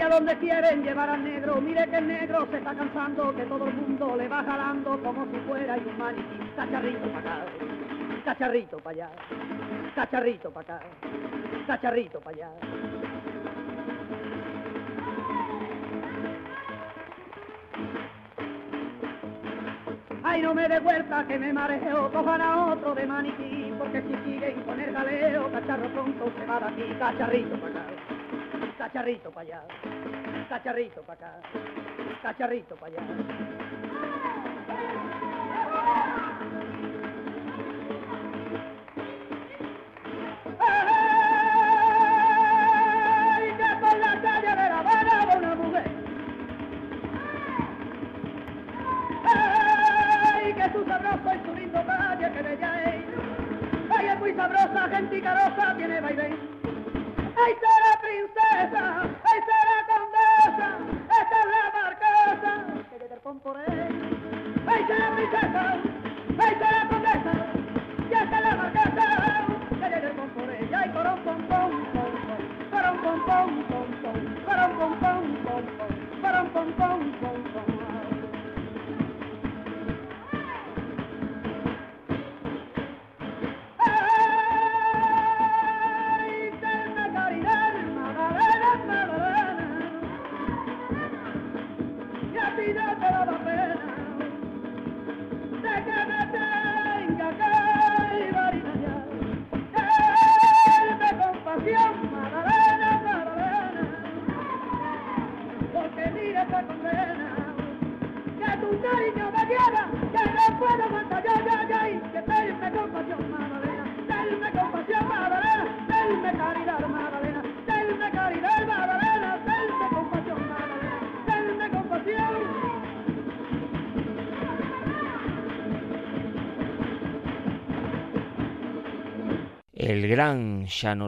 Donde 0.08 0.36
quieren 0.38 0.82
llevar 0.82 1.10
al 1.10 1.24
negro, 1.24 1.60
mire 1.60 1.88
que 1.88 1.96
el 1.96 2.06
negro 2.06 2.46
se 2.50 2.58
está 2.58 2.74
cansando, 2.74 3.34
que 3.34 3.44
todo 3.44 3.66
el 3.66 3.74
mundo 3.74 4.16
le 4.16 4.28
va 4.28 4.42
jalando 4.44 5.02
como 5.02 5.26
si 5.26 5.38
fuera 5.48 5.74
un 5.74 5.98
maniquí. 5.98 6.38
Cacharrito 6.54 7.08
para 7.12 7.18
acá, 7.18 7.46
cacharrito 8.24 8.76
para 8.78 8.90
allá, 8.90 9.10
cacharrito 9.94 10.50
para 10.50 10.76
acá, 10.76 10.86
cacharrito 11.66 12.20
para 12.20 12.36
allá. 12.36 12.50
Ay, 20.22 20.42
no 20.42 20.54
me 20.54 20.68
dé 20.68 20.80
vuelta 20.80 21.26
que 21.26 21.38
me 21.38 21.52
mareo, 21.52 22.10
cojan 22.12 22.40
a 22.40 22.66
otro 22.72 22.94
de 22.94 23.06
maniquí, 23.06 23.72
porque 23.78 24.02
si 24.02 24.14
siguen 24.24 24.62
con 24.62 24.80
el 24.80 24.92
galeo, 24.92 25.50
cacharro 25.52 25.88
pronto 25.90 26.32
se 26.38 26.46
va 26.46 26.60
de 26.60 26.66
aquí, 26.66 26.98
cacharrito 26.98 27.56
para 27.60 27.80
acá, 27.80 28.05
cacharrito 28.86 29.30
para 29.32 29.48
allá 29.48 29.62
cacharrito 30.48 31.02
para 31.02 31.26
acá, 31.26 31.40
cacharrito 32.22 32.76
para 32.76 32.92
allá. 32.92 33.02
¡Ay, 43.28 43.52
que 43.58 43.76
por 43.80 43.98
la 43.98 44.22
calle 44.22 44.50
de 44.50 44.54
La 44.54 44.78
Habana 44.78 45.26
de 45.26 45.36
una 45.36 45.54
mujer! 45.56 45.90
¡Ay, 49.24 50.54
que 50.54 50.72
su 50.72 50.84
sabroso 50.84 51.34
y 51.34 51.38
su 51.44 51.54
lindo 51.56 51.84
calle 51.86 52.32
que 52.32 52.42
bella 52.42 52.84
es! 52.84 53.04
¡Ay, 53.98 54.06
es 54.06 54.18
muy 54.20 54.32
sabrosa, 54.34 54.88
gente 54.90 55.20
carosa, 55.22 55.74
tiene 55.76 56.00
vaivén! 56.00 56.38
¡Ay, 57.36 57.52
será 57.60 58.00
princesa! 58.00 58.45
¡Ay, 58.58 58.70
será 58.72 59.84
esta 61.10 61.36
es 61.40 61.46
la 61.52 61.62
marquesa 61.82 62.52
que 62.88 62.96
el 63.04 63.20
pomporé, 63.20 63.64
¡ay, 64.66 64.84
se 64.86 64.98
la 64.98 65.14
princesa! 65.14 65.64
¡ay, 66.38 66.54
se 66.54 66.70
la 66.72 66.85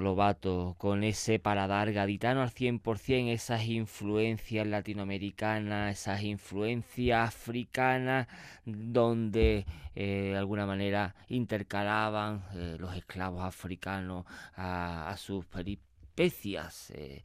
Lobato, 0.01 0.75
con 0.79 1.03
ese 1.03 1.39
paladar 1.39 1.93
gaditano 1.93 2.43
al 2.43 2.51
100%, 2.51 3.33
esas 3.33 3.65
influencias 3.67 4.67
latinoamericanas, 4.67 5.93
esas 5.99 6.23
influencias 6.23 7.29
africanas, 7.29 8.29
donde 8.65 9.67
eh, 9.95 10.31
de 10.33 10.37
alguna 10.37 10.67
manera 10.67 11.15
intercalaban 11.29 12.45
eh, 12.55 12.77
los 12.79 12.95
esclavos 12.97 13.43
africanos 13.43 14.25
a, 14.57 15.15
sus 15.19 15.45
peripecias. 15.47 16.91
Eh, 16.91 17.23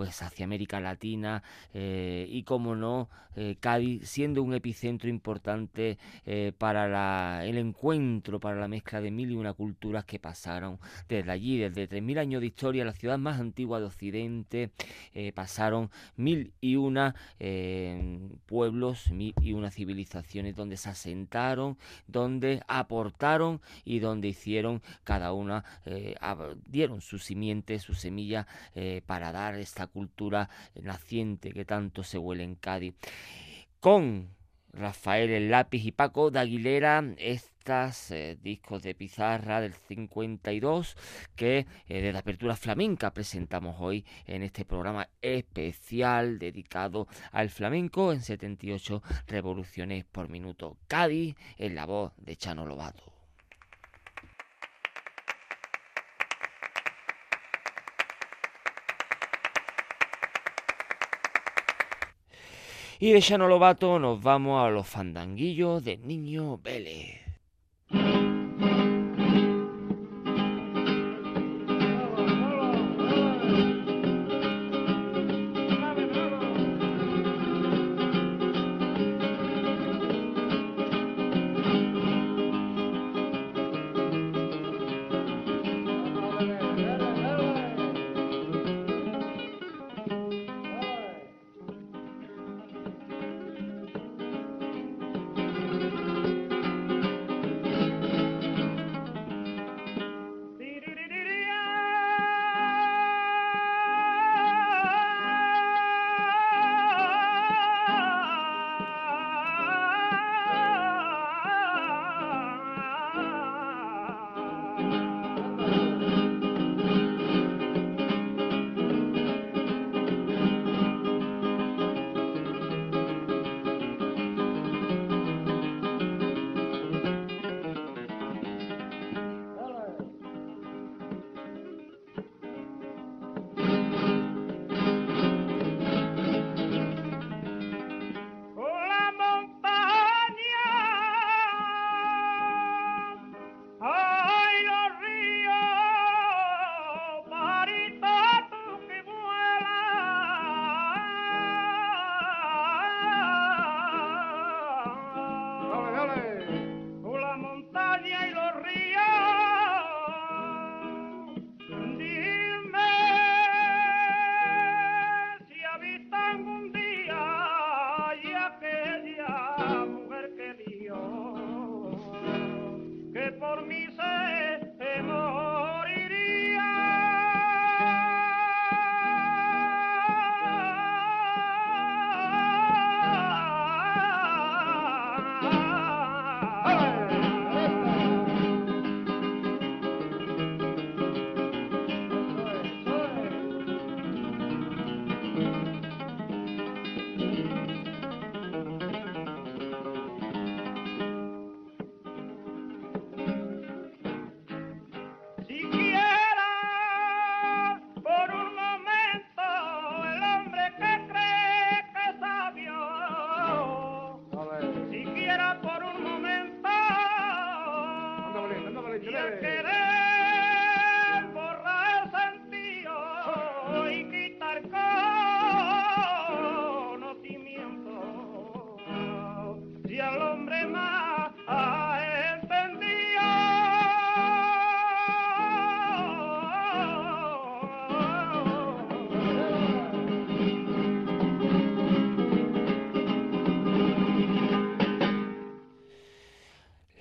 pues 0.00 0.22
hacia 0.22 0.46
América 0.46 0.80
Latina 0.80 1.42
eh, 1.74 2.26
y 2.30 2.44
como 2.44 2.74
no 2.74 3.10
eh, 3.36 3.58
Cádiz 3.60 4.08
siendo 4.08 4.42
un 4.42 4.54
epicentro 4.54 5.10
importante 5.10 5.98
eh, 6.24 6.52
para 6.56 7.44
el 7.44 7.58
encuentro 7.58 8.40
para 8.40 8.58
la 8.58 8.66
mezcla 8.66 9.02
de 9.02 9.10
mil 9.10 9.30
y 9.30 9.34
una 9.34 9.52
culturas 9.52 10.06
que 10.06 10.18
pasaron 10.18 10.78
desde 11.06 11.30
allí 11.30 11.58
desde 11.58 11.86
tres 11.86 12.02
mil 12.02 12.16
años 12.16 12.40
de 12.40 12.46
historia 12.46 12.82
la 12.82 12.94
ciudad 12.94 13.18
más 13.18 13.40
antigua 13.40 13.78
de 13.78 13.84
Occidente 13.84 14.70
pasaron 15.34 15.90
mil 16.16 16.54
y 16.62 16.76
una 16.76 17.14
pueblos 18.50 19.04
y 19.12 19.52
una 19.52 19.70
civilizaciones 19.70 20.56
donde 20.56 20.76
se 20.76 20.88
asentaron 20.88 21.78
donde 22.08 22.62
aportaron 22.66 23.60
y 23.84 24.00
donde 24.00 24.26
hicieron 24.26 24.82
cada 25.04 25.32
una 25.32 25.64
dieron 26.66 27.00
su 27.00 27.20
simiente 27.20 27.78
su 27.78 27.94
semilla 27.94 28.48
para 29.06 29.30
dar 29.30 29.54
esta 29.54 29.86
cultura 29.86 30.50
naciente 30.82 31.52
que 31.52 31.64
tanto 31.64 32.02
se 32.02 32.18
huele 32.18 32.42
en 32.42 32.56
Cádiz. 32.56 32.94
Con 33.78 34.28
Rafael 34.72 35.30
el 35.30 35.50
Lápiz 35.50 35.84
y 35.84 35.92
Paco 35.92 36.30
de 36.30 36.38
Aguilera, 36.38 37.02
poetas, 37.60 38.10
eh, 38.10 38.38
discos 38.42 38.82
de 38.82 38.94
pizarra 38.94 39.60
del 39.60 39.74
52 39.74 40.96
que 41.36 41.66
eh, 41.88 42.00
de 42.00 42.12
la 42.12 42.20
apertura 42.20 42.56
flamenca 42.56 43.12
presentamos 43.12 43.76
hoy 43.80 44.04
en 44.26 44.42
este 44.42 44.64
programa 44.64 45.08
especial 45.20 46.38
dedicado 46.38 47.06
al 47.32 47.50
flamenco 47.50 48.12
en 48.12 48.22
78 48.22 49.02
revoluciones 49.26 50.04
por 50.04 50.28
minuto. 50.28 50.76
Cádiz 50.88 51.36
en 51.58 51.74
la 51.74 51.86
voz 51.86 52.12
de 52.16 52.36
Chano 52.36 52.66
Lobato. 52.66 53.19
Y 63.02 63.12
de 63.12 63.22
Chano 63.22 63.48
Lobato 63.48 63.98
nos 63.98 64.20
vamos 64.20 64.62
a 64.62 64.68
los 64.68 64.86
fandanguillos 64.86 65.82
del 65.82 66.06
niño 66.06 66.58
Vélez. 66.58 67.19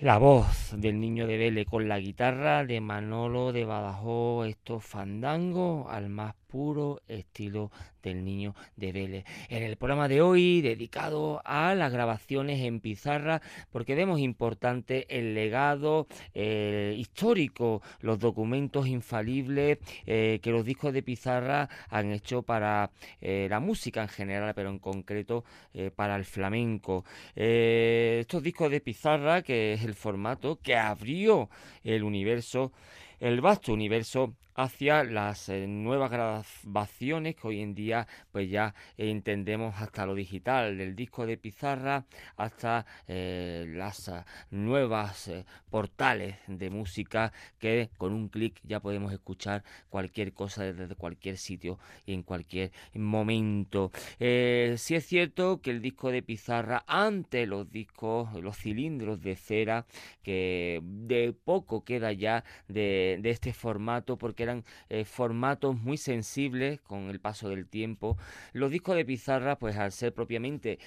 La 0.09 0.17
voz 0.17 0.73
del 0.75 0.99
niño 0.99 1.27
de 1.27 1.37
Vélez 1.37 1.67
con 1.67 1.87
la 1.87 1.99
guitarra 1.99 2.65
de 2.65 2.81
Manolo 2.81 3.51
de 3.51 3.63
Badajoz, 3.63 4.47
estos 4.47 4.83
fandangos 4.83 5.85
al 5.87 6.09
más 6.09 6.33
puro 6.49 7.01
estilo 7.07 7.71
del 8.01 8.25
niño 8.25 8.55
de 8.75 8.91
Vélez. 8.91 9.25
En 9.49 9.63
el 9.63 9.77
programa 9.77 10.07
de 10.07 10.21
hoy 10.21 10.61
dedicado 10.61 11.41
a 11.45 11.75
las 11.75 11.91
grabaciones 11.93 12.61
en 12.61 12.79
pizarra 12.79 13.41
porque 13.71 13.95
vemos 13.95 14.19
importante 14.19 15.05
el 15.09 15.35
legado 15.35 16.07
eh, 16.33 16.95
histórico, 16.97 17.81
los 18.01 18.19
documentos 18.19 18.87
infalibles 18.87 19.77
eh, 20.05 20.39
que 20.41 20.51
los 20.51 20.65
discos 20.65 20.91
de 20.91 21.03
pizarra 21.03 21.69
han 21.89 22.11
hecho 22.11 22.41
para 22.41 22.91
eh, 23.21 23.47
la 23.49 23.59
música 23.59 24.01
en 24.01 24.09
general, 24.09 24.53
pero 24.55 24.69
en 24.69 24.79
concreto 24.79 25.43
para 25.95 26.15
el 26.15 26.25
flamenco. 26.25 27.05
estos 27.35 28.41
discos 28.41 28.71
de 28.71 28.81
pizarra, 28.81 29.43
que 29.43 29.73
es 29.73 29.83
el 29.83 29.93
formato 29.93 30.57
que 30.61 30.75
abrió 30.75 31.49
el 31.83 32.03
universo, 32.03 32.71
el 33.19 33.41
vasto 33.41 33.73
universo 33.73 34.35
hacia 34.59 35.05
las 35.05 35.47
eh, 35.47 35.67
nuevas 35.67 36.11
grabaciones 36.11 37.35
que 37.35 37.47
hoy 37.47 37.61
en 37.61 37.73
día 37.73 38.07
pues 38.31 38.49
ya 38.49 38.75
entendemos 38.97 39.73
hasta 39.79 40.05
lo 40.05 40.15
digital, 40.15 40.77
del 40.77 40.95
disco 40.95 41.25
de 41.25 41.37
pizarra 41.37 42.05
hasta 42.35 42.85
eh, 43.07 43.65
las 43.69 44.09
eh, 44.09 44.25
nuevas 44.51 45.31
portales 45.69 46.35
de 46.47 46.69
música 46.69 47.31
que 47.57 47.89
con 47.97 48.11
un 48.13 48.27
clic 48.27 48.59
ya 48.63 48.81
podemos 48.81 49.13
escuchar 49.13 49.63
cualquier 49.89 50.33
cosa 50.33 50.63
desde 50.63 50.93
cualquier 50.95 51.37
sitio 51.37 51.79
y 52.05 52.13
en 52.13 52.23
cualquier 52.23 52.71
momento. 52.95 53.91
sí 54.19 54.95
es 54.95 55.05
cierto 55.05 55.61
que 55.61 55.71
el 55.71 55.81
disco 55.81 56.11
de 56.11 56.21
pizarra 56.21 56.83
ante 56.85 57.45
los 57.45 57.71
discos, 57.71 58.33
los 58.41 58.57
cilindros 58.57 59.21
de 59.21 59.35
cera, 59.35 59.85
que 60.21 60.81
de 60.83 61.33
poco 61.33 61.83
queda 61.83 62.11
ya 62.11 62.43
de, 62.67 63.08
de 63.17 63.29
este 63.29 63.53
formato 63.53 64.17
porque 64.17 64.43
eran 64.43 64.65
eh, 64.89 65.05
formatos 65.05 65.75
muy 65.75 65.97
sensibles 65.97 66.81
con 66.81 67.09
el 67.09 67.19
paso 67.19 67.49
del 67.49 67.67
tiempo. 67.67 68.17
Los 68.53 68.71
discos 68.71 68.95
de 68.95 69.05
pizarra, 69.05 69.57
pues 69.57 69.77
al 69.77 69.91
ser 69.91 70.13
propiamente 70.13 70.79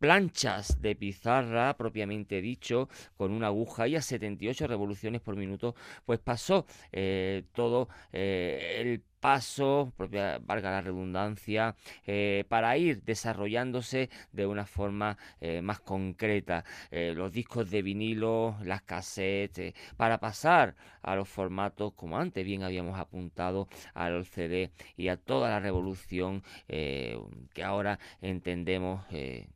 planchas 0.00 0.80
de 0.80 0.96
pizarra 0.96 1.76
propiamente 1.76 2.40
dicho, 2.40 2.88
con 3.16 3.32
una 3.32 3.48
aguja 3.48 3.86
y 3.86 3.96
a 3.96 4.02
78 4.02 4.66
revoluciones 4.66 5.20
por 5.20 5.36
minuto, 5.36 5.74
pues 6.06 6.18
pasó 6.18 6.66
eh, 6.90 7.44
todo 7.52 7.88
eh, 8.12 8.78
el 8.80 9.02
paso, 9.20 9.92
propia, 9.96 10.38
valga 10.38 10.70
la 10.70 10.80
redundancia, 10.80 11.76
eh, 12.06 12.44
para 12.48 12.76
ir 12.76 13.02
desarrollándose 13.02 14.10
de 14.32 14.46
una 14.46 14.66
forma 14.66 15.18
eh, 15.40 15.62
más 15.62 15.80
concreta. 15.80 16.64
Eh, 16.90 17.12
los 17.14 17.32
discos 17.32 17.70
de 17.70 17.82
vinilo, 17.82 18.56
las 18.64 18.82
cassettes, 18.82 19.74
para 19.96 20.18
pasar 20.18 20.74
a 21.02 21.14
los 21.14 21.28
formatos, 21.28 21.92
como 21.94 22.18
antes 22.18 22.44
bien 22.44 22.62
habíamos 22.62 22.98
apuntado, 22.98 23.68
al 23.94 24.24
CD 24.24 24.70
y 24.96 25.08
a 25.08 25.16
toda 25.16 25.50
la 25.50 25.60
revolución 25.60 26.42
que 26.66 27.64
ahora 27.64 27.98
entendemos 28.20 29.04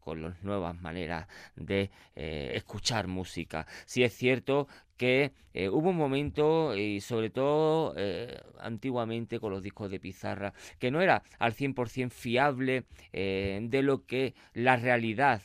con 0.01 0.23
las 0.23 0.43
nuevas 0.43 0.81
maneras 0.81 1.27
de 1.57 1.91
escuchar 2.15 3.07
música. 3.07 3.67
Si 3.85 4.03
es 4.03 4.15
cierto 4.15 4.69
que 4.97 5.33
eh, 5.53 5.69
hubo 5.69 5.91
un 5.91 5.97
momento, 5.97 6.77
y 6.77 7.01
sobre 7.01 7.31
todo 7.31 7.95
eh, 7.97 8.41
antiguamente 8.59 9.39
con 9.39 9.53
los 9.53 9.63
discos 9.63 9.91
de 9.91 10.01
pizarra, 10.01 10.53
que 10.79 10.91
no 10.91 11.01
era 11.01 11.23
al 11.39 11.55
100% 11.55 12.11
fiable 12.11 12.85
eh, 13.13 13.61
de 13.63 13.83
lo 13.83 14.05
que 14.07 14.35
la 14.53 14.77
realidad 14.77 15.43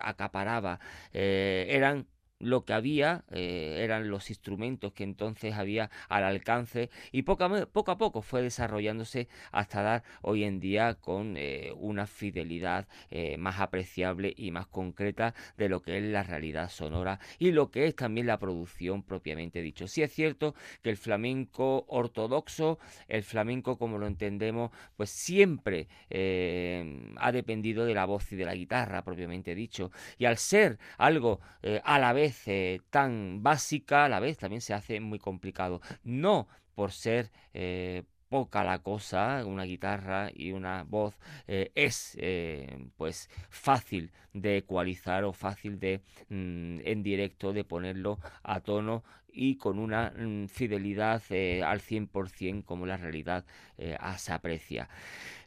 acaparaba. 0.00 0.80
eran 1.12 2.06
lo 2.38 2.64
que 2.64 2.72
había 2.74 3.24
eh, 3.30 3.78
eran 3.80 4.10
los 4.10 4.30
instrumentos 4.30 4.92
que 4.92 5.04
entonces 5.04 5.54
había 5.54 5.90
al 6.08 6.24
alcance 6.24 6.90
y 7.12 7.22
poco 7.22 7.44
a, 7.44 7.66
poco, 7.66 7.90
a 7.90 7.98
poco 7.98 8.22
fue 8.22 8.42
desarrollándose 8.42 9.28
hasta 9.52 9.82
dar 9.82 10.02
hoy 10.22 10.44
en 10.44 10.60
día 10.60 10.94
con 10.94 11.36
eh, 11.36 11.72
una 11.76 12.06
fidelidad 12.06 12.86
eh, 13.10 13.36
más 13.38 13.60
apreciable 13.60 14.34
y 14.36 14.50
más 14.50 14.66
concreta 14.66 15.34
de 15.56 15.68
lo 15.68 15.80
que 15.80 15.98
es 15.98 16.04
la 16.04 16.22
realidad 16.22 16.68
sonora 16.68 17.20
y 17.38 17.52
lo 17.52 17.70
que 17.70 17.86
es 17.86 17.96
también 17.96 18.26
la 18.26 18.38
producción 18.38 19.02
propiamente 19.02 19.62
dicho. 19.62 19.88
Sí 19.88 20.02
es 20.02 20.12
cierto 20.12 20.54
que 20.82 20.90
el 20.90 20.96
flamenco 20.96 21.86
ortodoxo, 21.88 22.78
el 23.08 23.22
flamenco 23.22 23.78
como 23.78 23.98
lo 23.98 24.06
entendemos, 24.06 24.70
pues 24.96 25.10
siempre 25.10 25.88
ha 27.18 27.32
dependido 27.32 27.84
de 27.84 27.94
la 27.94 28.04
voz 28.04 28.30
y 28.32 28.36
de 28.36 28.44
la 28.44 28.54
guitarra 28.54 29.02
propiamente 29.04 29.54
dicho 29.54 29.90
y 30.18 30.24
al 30.26 30.36
ser 30.36 30.78
algo 30.98 31.40
a 31.84 31.98
la 31.98 32.12
vez 32.12 32.25
eh, 32.46 32.80
tan 32.90 33.42
básica, 33.42 34.04
a 34.04 34.08
la 34.08 34.20
vez 34.20 34.38
también 34.38 34.60
se 34.60 34.74
hace 34.74 35.00
muy 35.00 35.18
complicado. 35.18 35.80
No 36.04 36.48
por 36.74 36.92
ser 36.92 37.30
eh, 37.54 38.02
poca 38.28 38.64
la 38.64 38.80
cosa, 38.80 39.44
una 39.46 39.64
guitarra 39.64 40.30
y 40.34 40.52
una 40.52 40.82
voz 40.82 41.18
eh, 41.46 41.70
es 41.74 42.18
pues 42.96 43.30
fácil 43.48 44.12
de 44.32 44.58
ecualizar 44.58 45.24
o 45.24 45.32
fácil 45.32 45.78
de 45.78 46.00
mm, 46.28 46.80
en 46.84 47.02
directo 47.02 47.52
de 47.52 47.64
ponerlo 47.64 48.18
a 48.42 48.60
tono 48.60 49.04
y 49.32 49.56
con 49.56 49.78
una 49.78 50.12
mm, 50.16 50.48
fidelidad 50.48 51.22
al 51.64 51.80
100% 51.80 52.64
como 52.64 52.86
la 52.86 52.96
realidad 52.96 53.44
se 54.18 54.32
aprecia. 54.32 54.88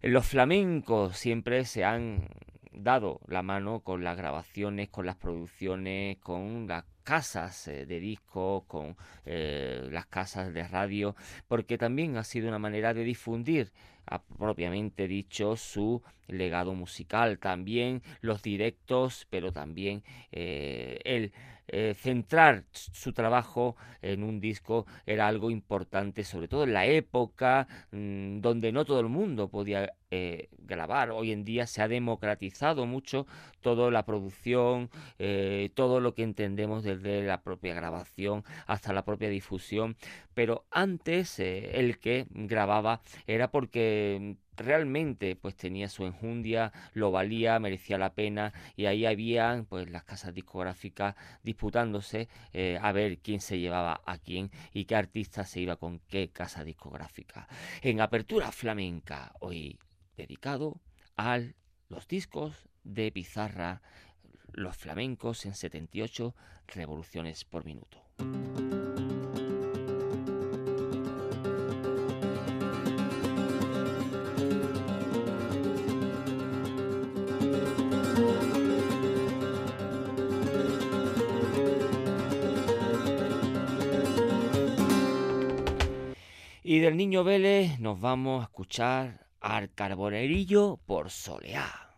Los 0.02 0.26
flamencos 0.26 1.18
siempre 1.18 1.66
se 1.66 1.84
han 1.84 2.28
dado 2.84 3.22
la 3.28 3.44
mano 3.44 3.82
con 3.82 4.04
las 4.04 4.18
grabaciones, 4.18 4.90
con 4.90 5.06
las 5.06 5.16
producciones, 5.16 6.18
con 6.18 6.68
las 6.68 6.86
casas 7.04 7.68
eh, 7.68 7.86
de 7.86 8.00
discos, 8.00 8.64
con 8.66 8.96
eh, 9.26 9.88
las 9.92 10.06
casas 10.06 10.54
de 10.54 10.68
radio, 10.68 11.16
porque 11.48 11.78
también 11.78 12.18
ha 12.18 12.24
sido 12.24 12.48
una 12.48 12.60
manera 12.60 12.94
de 12.94 13.04
difundir 13.04 13.72
propiamente 14.38 15.08
dicho 15.08 15.56
su 15.56 16.02
legado 16.28 16.74
musical, 16.74 17.38
también 17.38 18.02
los 18.22 18.42
directos, 18.42 19.28
pero 19.30 19.52
también 19.52 20.04
eh, 20.32 21.00
el 21.04 21.32
centrar 21.96 22.64
su 22.72 23.14
trabajo 23.14 23.76
en 24.02 24.24
un 24.24 24.40
disco 24.40 24.88
era 25.06 25.28
algo 25.28 25.52
importante, 25.52 26.24
sobre 26.24 26.48
todo 26.48 26.64
en 26.64 26.74
la 26.74 26.88
época 26.88 27.68
mm, 27.92 28.40
donde 28.40 28.72
no 28.72 28.86
todo 28.86 29.02
el 29.02 29.10
mundo 29.10 29.50
podía 29.50 29.94
eh, 30.12 30.50
grabar. 30.58 31.12
Hoy 31.12 31.32
en 31.32 31.44
día 31.44 31.68
se 31.68 31.84
ha 31.84 31.88
democratizado 31.88 32.88
mucho 32.88 33.28
toda 33.62 33.92
la 33.92 34.06
producción, 34.06 34.90
eh, 35.20 35.70
todo 35.76 36.00
lo 36.00 36.16
que 36.16 36.24
entendemos 36.24 36.84
desde 36.84 37.22
la 37.22 37.44
propia 37.44 37.76
grabación 37.76 38.44
hasta 38.66 38.92
la 38.92 39.06
propia 39.06 39.30
difusión. 39.30 39.98
Pero 40.34 40.66
antes 40.72 41.40
eh, 41.40 41.80
el 41.80 42.00
que 42.00 42.26
grababa 42.32 43.02
era 43.28 43.52
porque 43.52 44.38
realmente 44.58 45.36
pues 45.36 45.56
tenía 45.56 45.90
su 45.90 46.08
enjundia, 46.08 46.74
lo 46.94 47.12
valía, 47.12 47.60
merecía 47.60 48.00
la 48.00 48.16
pena 48.16 48.52
y 48.76 48.88
ahí 48.88 49.06
había 49.06 49.64
pues 49.70 49.92
las 49.92 50.06
casas 50.06 50.34
discográficas 50.34 51.16
disputándose 51.44 52.28
a 52.82 52.92
ver 52.92 53.20
quién 53.20 53.42
se 53.42 53.60
llevaba 53.60 54.02
a 54.06 54.18
quién 54.18 54.52
y 54.74 54.86
qué 54.86 54.96
artista 54.96 55.46
se 55.46 55.62
iba 55.62 55.78
con 55.78 56.00
qué 56.10 56.30
casa 56.32 56.64
discográfica. 56.64 57.48
En 57.82 58.02
Apertura 58.02 58.52
Flamenca 58.52 59.32
hoy 59.40 59.78
dedicado 60.20 60.82
a 61.16 61.40
los 61.88 62.08
discos 62.08 62.68
de 62.84 63.12
pizarra, 63.12 63.82
los 64.52 64.76
flamencos 64.76 65.46
en 65.46 65.56
78 65.56 66.36
revoluciones 66.68 67.46
por 67.46 67.64
minuto. 67.66 67.98
Y 86.62 86.80
del 86.80 86.98
niño 86.98 87.24
Vélez 87.24 87.80
nos 87.80 88.00
vamos 88.00 88.42
a 88.42 88.44
escuchar 88.44 89.29
al 89.42 89.74
carbonerillo 89.74 90.80
por 90.86 91.10
soleá. 91.10 91.90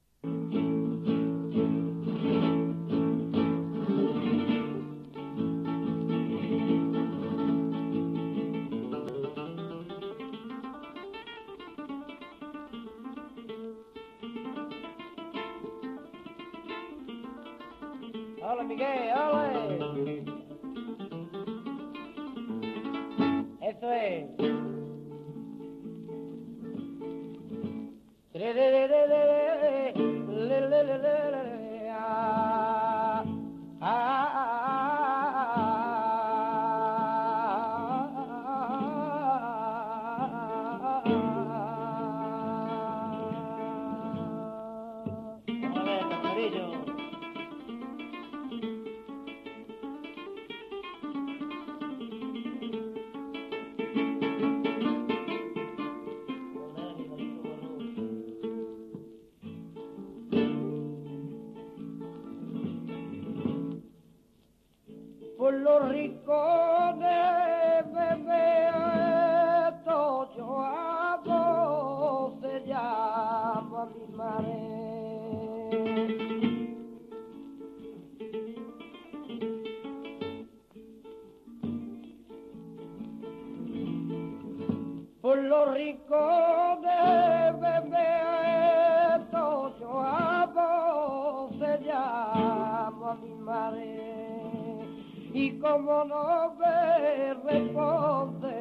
como 95.72 96.04
no 96.04 96.54
ve 96.60 97.34
responde, 97.46 98.56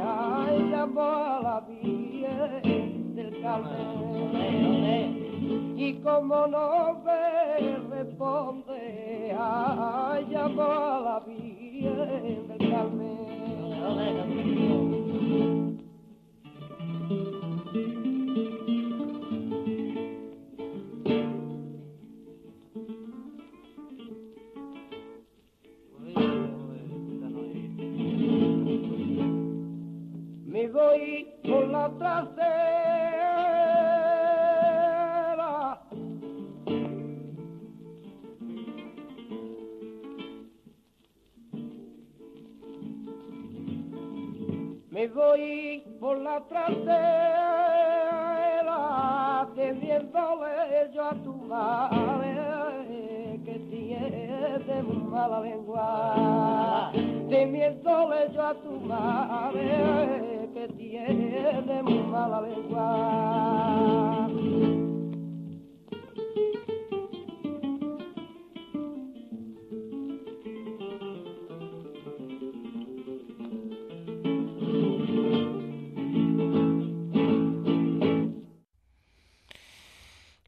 ay, 0.00 0.70
llamó 0.70 1.00
a 1.02 1.40
la 1.42 1.60
vía 1.68 2.60
del 2.62 3.42
Carmen. 3.42 3.74
Y 5.76 5.94
como 5.94 6.46
no 6.46 7.02
ve 7.02 7.78
responde, 7.90 9.36
ay, 9.36 10.26
llamó 10.30 10.62
a 10.62 11.00
la 11.00 11.18
vía 11.26 11.90
del 11.90 12.70
Carmen. 12.70 13.24
La 31.84 31.90
trasera. 31.98 32.54
Me 44.90 45.08
voy 45.08 45.82
por 46.00 46.18
la 46.18 46.40
trasera, 46.46 46.94
teniéndole 49.54 50.90
yo 50.94 51.04
a 51.04 51.14
tu 51.22 51.34
madre 51.34 53.40
que 53.44 53.58
tiene 53.70 54.82
muy 54.82 55.02
mala 55.10 55.40
lengua. 55.40 56.90
Temiéndole 57.28 58.32
yo 58.32 58.42
a 58.42 58.54
tu 58.54 58.80
madre 58.80 60.23
tiene 60.68 61.82
muy 61.82 62.02
mala. 62.04 62.42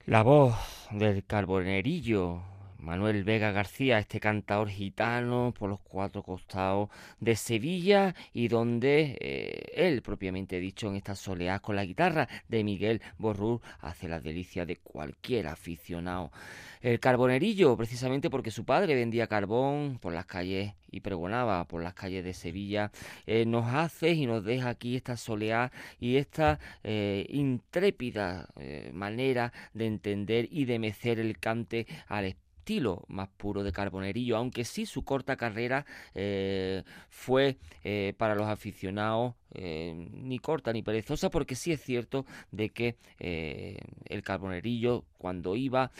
La 0.06 0.22
voz 0.22 0.54
del 0.92 1.26
carbonerillo, 1.26 2.40
Manuel 2.86 3.24
Vega 3.24 3.50
García, 3.50 3.98
este 3.98 4.20
cantador 4.20 4.68
gitano 4.68 5.52
por 5.58 5.68
los 5.68 5.80
cuatro 5.80 6.22
costados 6.22 6.88
de 7.18 7.34
Sevilla 7.34 8.14
y 8.32 8.46
donde 8.46 9.18
eh, 9.20 9.72
él, 9.74 10.02
propiamente 10.02 10.60
dicho, 10.60 10.88
en 10.88 10.94
esta 10.94 11.16
soleá 11.16 11.58
con 11.58 11.74
la 11.74 11.84
guitarra 11.84 12.28
de 12.46 12.62
Miguel 12.62 13.02
Borrú, 13.18 13.60
hace 13.80 14.08
la 14.08 14.20
delicia 14.20 14.64
de 14.64 14.76
cualquier 14.76 15.48
aficionado. 15.48 16.30
El 16.80 17.00
carbonerillo, 17.00 17.76
precisamente 17.76 18.30
porque 18.30 18.52
su 18.52 18.64
padre 18.64 18.94
vendía 18.94 19.26
carbón 19.26 19.98
por 20.00 20.12
las 20.12 20.26
calles 20.26 20.72
y 20.88 21.00
pregonaba 21.00 21.64
por 21.64 21.82
las 21.82 21.94
calles 21.94 22.22
de 22.22 22.34
Sevilla, 22.34 22.92
eh, 23.26 23.46
nos 23.46 23.66
hace 23.66 24.12
y 24.12 24.26
nos 24.26 24.44
deja 24.44 24.68
aquí 24.68 24.94
esta 24.94 25.16
soleá 25.16 25.72
y 25.98 26.18
esta 26.18 26.60
eh, 26.84 27.26
intrépida 27.30 28.48
manera 28.92 29.52
de 29.74 29.86
entender 29.86 30.46
y 30.52 30.66
de 30.66 30.78
mecer 30.78 31.18
el 31.18 31.38
cante 31.40 31.88
al 32.06 32.26
estilo 32.66 33.04
más 33.06 33.28
puro 33.28 33.62
de 33.62 33.70
Carbonerillo, 33.70 34.36
aunque 34.36 34.64
sí 34.64 34.86
su 34.86 35.04
corta 35.04 35.36
carrera 35.36 35.86
eh, 36.16 36.82
fue 37.08 37.58
eh, 37.84 38.12
para 38.18 38.34
los 38.34 38.48
aficionados 38.48 39.34
eh, 39.54 39.94
ni 39.94 40.40
corta 40.40 40.72
ni 40.72 40.82
perezosa, 40.82 41.30
porque 41.30 41.54
sí 41.54 41.70
es 41.70 41.80
cierto 41.80 42.26
de 42.50 42.70
que 42.70 42.96
el 43.20 44.22
Carbonerillo 44.24 45.04
cuando 45.16 45.54
iba 45.54 45.92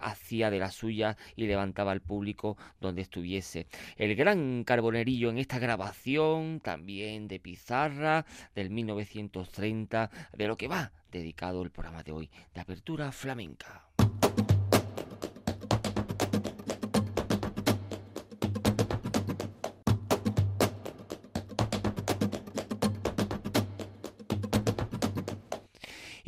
hacía 0.00 0.50
de 0.50 0.58
la 0.58 0.72
suya 0.72 1.16
y 1.36 1.46
levantaba 1.46 1.92
al 1.92 2.00
público 2.00 2.56
donde 2.80 3.02
estuviese. 3.02 3.68
El 3.96 4.16
gran 4.16 4.64
Carbonerillo 4.64 5.30
en 5.30 5.38
esta 5.38 5.60
grabación 5.60 6.58
también 6.58 7.28
de 7.28 7.38
Pizarra 7.38 8.26
del 8.56 8.70
1930, 8.70 10.10
de 10.36 10.46
lo 10.48 10.56
que 10.56 10.66
va 10.66 10.90
dedicado 11.12 11.62
el 11.62 11.70
programa 11.70 12.02
de 12.02 12.10
hoy 12.10 12.30
de 12.52 12.60
apertura 12.60 13.12
flamenca. 13.12 13.87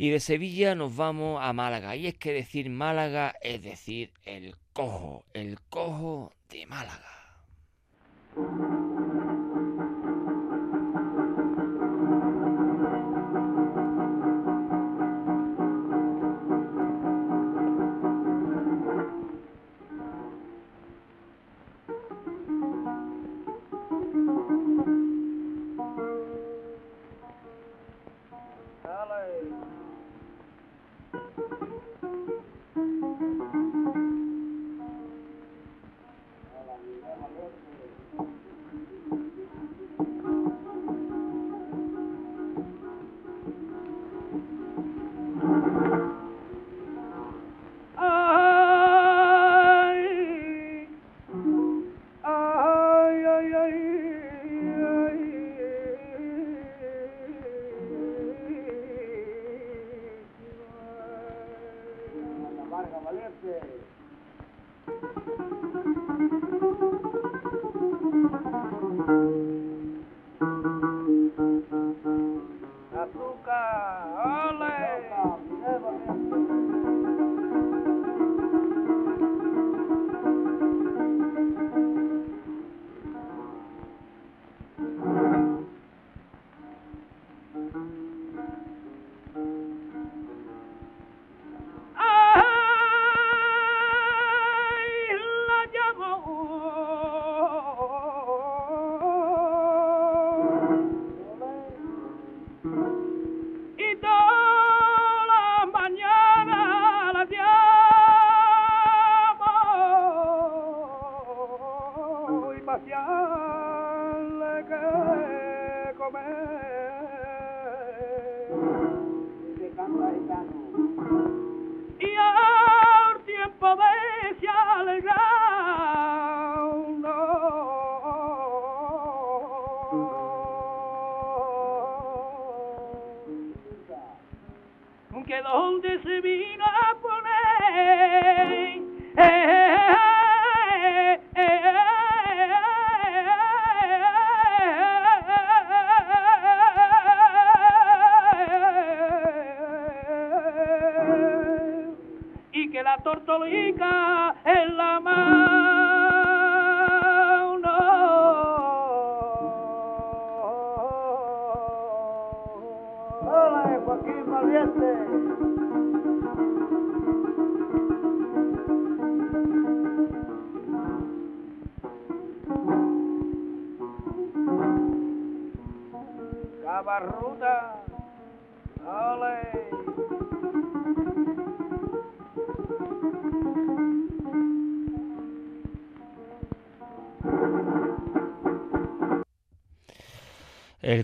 Y 0.01 0.09
de 0.09 0.19
Sevilla 0.19 0.73
nos 0.73 0.95
vamos 0.95 1.39
a 1.43 1.53
Málaga. 1.53 1.95
Y 1.95 2.07
es 2.07 2.15
que 2.15 2.33
decir 2.33 2.71
Málaga 2.71 3.35
es 3.39 3.61
decir 3.61 4.11
el 4.25 4.55
cojo, 4.73 5.23
el 5.35 5.61
cojo 5.69 6.33
de 6.49 6.65
Málaga. 6.65 7.05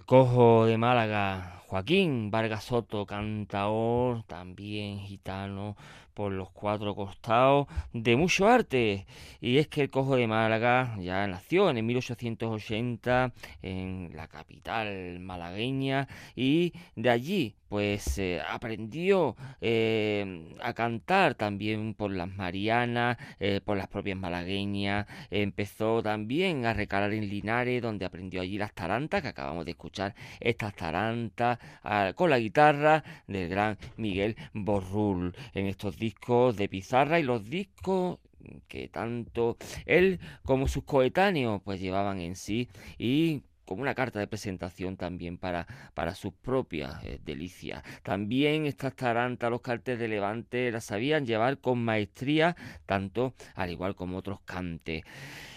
Cojo 0.08 0.66
de 0.66 0.78
Málaga, 0.78 1.62
Joaquín 1.68 2.32
Vargas 2.32 2.64
Soto, 2.64 3.06
cantaor, 3.06 4.24
también 4.48 5.00
gitano, 5.00 5.76
por 6.14 6.32
los 6.32 6.50
cuatro 6.50 6.96
costados 6.96 7.68
de 7.94 8.16
mucho 8.16 8.48
arte. 8.48 9.06
Y 9.42 9.58
es 9.58 9.68
que 9.68 9.82
el 9.82 9.90
Cojo 9.92 10.16
de 10.16 10.26
Málaga 10.26 10.96
ya 11.00 11.28
nació 11.28 11.70
en 11.70 11.86
1880 11.86 13.34
en 13.62 14.12
la 14.16 14.28
capital 14.28 15.20
malagueña 15.20 16.08
y 16.36 16.74
de 16.96 17.10
allí 17.10 17.56
pues 17.70 18.22
aprendió 18.50 19.36
eh, 19.60 20.56
a 20.64 20.74
cantar 20.74 21.36
también 21.36 21.94
por 21.94 22.12
las 22.12 22.30
Marianas, 22.30 23.18
eh, 23.42 23.60
por 23.64 23.76
las 23.76 23.90
propias 23.90 24.18
malagueñas, 24.18 25.06
empezó 25.30 26.02
también 26.02 26.66
a 26.66 26.74
recalar 26.74 27.12
en 27.12 27.28
Linares, 27.28 27.82
donde 27.82 28.06
aprendió 28.06 28.40
allí 28.42 28.58
las 28.58 28.74
tarantas, 28.74 29.22
que 29.22 29.28
acabamos 29.28 29.66
de 29.66 29.72
escuchar, 29.72 30.16
estas 30.40 30.76
tarantas 30.76 31.60
ah, 31.84 32.14
con 32.16 32.30
la 32.30 32.40
guitarra 32.40 33.04
del 33.28 33.50
gran 33.50 33.78
Miguel 33.98 34.37
Borrul 34.54 35.36
en 35.54 35.68
estos 35.68 35.98
discos 35.98 36.58
de 36.58 36.70
pizarra 36.70 37.20
y 37.20 37.24
los 37.24 37.50
discos 37.50 38.20
que 38.68 38.88
tanto 38.88 39.58
él 39.86 40.20
como 40.44 40.68
sus 40.68 40.84
coetáneos 40.84 41.62
pues 41.64 41.80
llevaban 41.80 42.20
en 42.22 42.36
sí. 42.36 42.70
Y 42.98 43.44
como 43.68 43.82
una 43.84 43.94
carta 43.94 44.20
de 44.20 44.28
presentación 44.28 44.98
también 44.98 45.38
para, 45.38 45.68
para 45.94 46.16
sus 46.16 46.34
propias 46.34 47.04
eh, 47.04 47.20
delicias. 47.24 47.84
También 48.02 48.66
estas 48.66 48.96
tarantas, 48.96 49.52
los 49.52 49.62
cartes 49.62 50.00
de 50.00 50.08
Levante, 50.08 50.72
las 50.72 50.86
sabían 50.86 51.26
llevar 51.26 51.60
con 51.60 51.84
maestría, 51.84 52.56
tanto 52.86 53.36
al 53.56 53.70
igual 53.70 53.94
como 53.96 54.18
otros 54.18 54.40
cantes. 54.42 55.04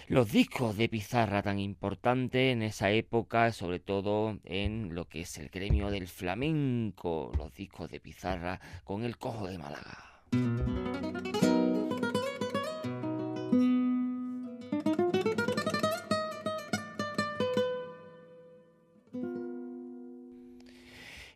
Los 0.09 0.33
discos 0.33 0.77
de 0.77 0.89
pizarra 0.89 1.41
tan 1.41 1.61
importantes 1.61 2.53
en 2.53 2.63
esa 2.63 2.91
época, 2.91 3.53
sobre 3.53 3.79
todo 3.79 4.41
en 4.43 4.93
lo 4.93 5.09
que 5.09 5.21
es 5.21 5.39
el 5.39 5.49
gremio 5.49 5.89
del 5.89 6.09
flamenco, 6.09 7.31
los 7.39 7.55
discos 7.55 7.89
de 7.89 8.01
pizarra 8.01 8.61
con 8.83 9.05
el 9.05 9.19
cojo 9.19 9.47
de 9.47 9.59
Málaga. 9.59 10.11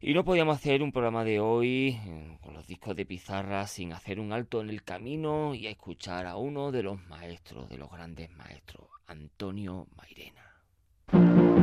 Y 0.07 0.13
no 0.13 0.23
podíamos 0.23 0.59
hacer 0.59 0.83
un 0.83 0.93
programa 0.93 1.25
de 1.25 1.41
hoy 1.41 1.99
eh, 2.05 2.37
con 2.43 2.53
los 2.53 2.67
discos 2.67 2.95
de 2.95 3.07
pizarra 3.07 3.67
sin 3.67 3.95
hacer 3.95 4.21
un 4.21 4.35
alto 4.35 4.61
en 4.61 4.69
el 4.69 4.83
camino 4.83 5.55
y 5.55 5.67
escuchar 5.67 6.27
a 6.27 6.37
uno 6.37 6.71
de 6.71 6.83
los 6.83 7.03
maestros, 7.07 7.71
de 7.71 7.79
los 7.79 7.91
grandes 7.91 8.29
maestros, 8.33 8.87
Antonio 9.07 9.87
Mairena. 9.97 11.54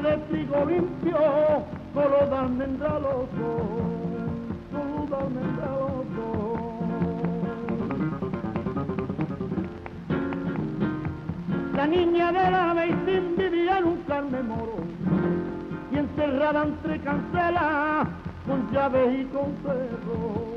De 0.00 0.16
trigo 0.28 0.64
limpio, 0.64 1.18
color 1.92 2.30
de 2.30 2.36
almendraloso, 2.36 3.48
color 4.72 5.08
de 5.08 5.16
almendraloso. 5.16 6.26
La 11.74 11.86
niña 11.86 12.32
del 12.32 12.54
Albaicí 12.54 13.20
vivía 13.36 13.78
en 13.78 13.84
un 13.84 13.96
carne 14.08 14.42
moro, 14.42 14.78
y 15.92 15.98
encerrada 15.98 16.64
entre 16.64 17.00
cancelas, 17.00 18.08
con 18.46 18.72
llaves 18.72 19.20
y 19.20 19.24
con 19.26 19.54
cerro, 19.62 20.56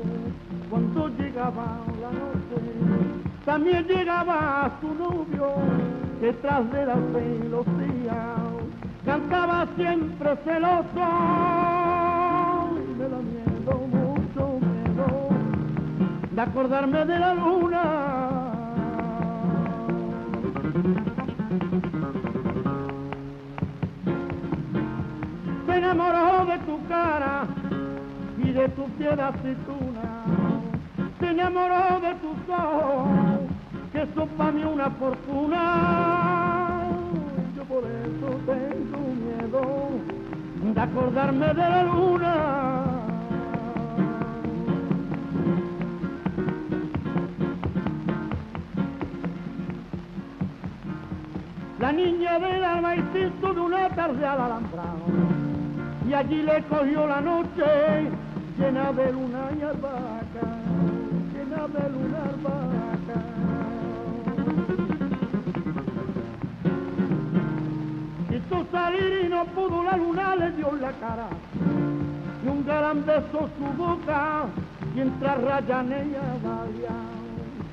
cuando 0.70 1.08
llegaba 1.08 1.78
la 2.00 2.10
noche 2.10 2.36
también 3.44 3.86
llegaba 3.86 4.72
su 4.80 4.88
novio, 4.94 5.52
detrás 6.20 6.68
de 6.72 6.84
la 6.84 6.94
celosía, 7.12 8.45
cantaba 9.06 9.66
siempre 9.76 10.36
celoso, 10.44 11.06
me 12.98 13.08
da 13.08 13.20
miedo, 13.32 13.74
mucho 13.96 14.58
miedo, 14.60 15.28
de 16.32 16.40
acordarme 16.42 17.04
de 17.06 17.18
la 17.18 17.34
luna. 17.34 17.82
Se 25.66 25.76
enamoró 25.76 26.44
de 26.46 26.58
tu 26.58 26.88
cara 26.88 27.46
y 28.44 28.50
de 28.50 28.68
tu 28.70 28.84
piel 28.98 29.20
aceituna 29.20 30.26
se 31.18 31.30
enamoró 31.30 32.00
de 32.00 32.14
tus 32.16 32.54
ojos, 32.54 33.08
que 33.92 34.06
son 34.14 34.28
para 34.36 34.52
mí 34.52 34.64
una 34.64 34.90
fortuna. 34.90 36.45
Por 37.76 37.84
eso 37.84 38.28
tengo 38.46 39.00
miedo 39.20 39.90
de 40.74 40.80
acordarme 40.80 41.46
de 41.48 41.54
la 41.54 41.82
luna. 41.82 42.34
La 51.78 51.92
niña 51.92 52.38
del 52.38 52.64
alma 52.64 52.96
hizo 52.96 53.52
de 53.52 53.60
una 53.60 53.90
tarde 53.90 54.24
al 54.24 54.40
alambrado 54.40 55.04
y 56.08 56.14
allí 56.14 56.42
le 56.44 56.62
cogió 56.62 57.06
la 57.06 57.20
noche 57.20 58.10
llena 58.58 58.90
de 58.92 59.12
luna 59.12 59.50
y 59.54 59.62
albahaca 59.62 60.46
llena 61.34 61.68
de 61.68 61.90
luna 61.90 62.18
albahaca. 62.24 63.65
Salir 68.72 69.24
y 69.26 69.28
no 69.28 69.44
pudo, 69.46 69.84
la 69.84 69.96
luna 69.96 70.36
le 70.36 70.50
dio 70.52 70.72
la 70.72 70.90
cara. 70.92 71.28
Y 72.44 72.48
un 72.48 72.64
gran 72.64 73.04
beso 73.06 73.48
su 73.56 73.64
boca, 73.76 74.44
mientras 74.94 75.40
rayan 75.42 75.92
ella 75.92 76.22
Dalia, 76.42 76.96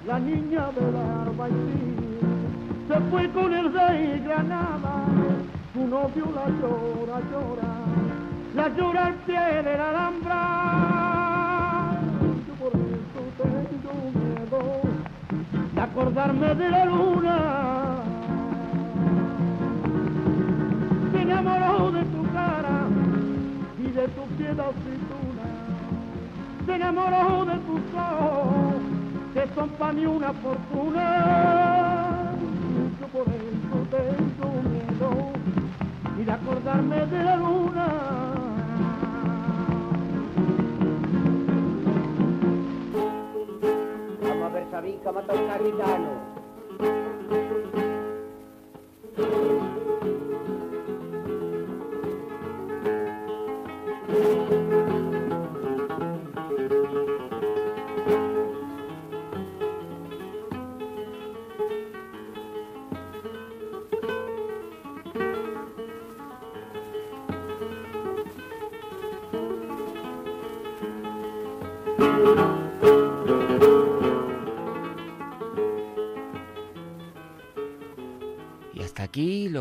la 0.06 0.20
niña 0.20 0.70
de 0.78 0.92
la 0.92 1.22
Arbaicín. 1.24 1.94
Se 2.88 3.00
fue 3.10 3.30
con 3.30 3.54
el 3.54 3.74
rey 3.74 4.22
Granada, 4.26 5.06
su 5.74 5.88
novio 5.88 6.26
la 6.36 6.48
llora, 6.60 7.20
llora, 7.32 7.74
la 8.56 8.70
llora 8.70 9.06
al 9.08 9.14
pie 9.26 9.40
de 9.40 9.78
la. 9.78 10.12
Yo 12.48 12.54
por 12.56 12.74
eso 12.74 13.20
tengo 13.42 13.94
miedo 14.20 14.62
de 15.74 15.82
acordarme 15.82 16.56
de 16.56 16.70
la 16.70 16.86
luna. 16.86 17.83
Enamoró 21.24 21.92
de 21.92 22.04
tu 22.04 22.24
cara 22.34 22.88
y 23.80 23.92
de 23.92 24.08
tu 24.10 24.24
piel 24.38 24.60
aceituna. 24.60 25.48
Se 26.66 26.76
enamoró 26.76 27.46
de 27.46 27.56
tus 27.60 27.82
ojos, 27.96 28.74
que 29.34 29.48
son 29.56 29.70
para 29.70 29.94
mí 29.94 30.06
una 30.06 30.34
fortuna. 30.34 32.32
Yo 33.00 33.08
por 33.08 33.28
eso 33.28 33.76
tengo 33.96 34.48
miedo 34.70 35.10
y 36.20 36.24
de 36.26 36.32
acordarme 36.32 37.06
de 37.06 37.24
la 37.24 37.36
luna. 37.38 37.88
Vamos 44.22 44.44
a 44.44 44.54
ver, 44.54 44.66
Sabín, 44.72 45.00
mata 45.06 45.34
un 45.34 46.43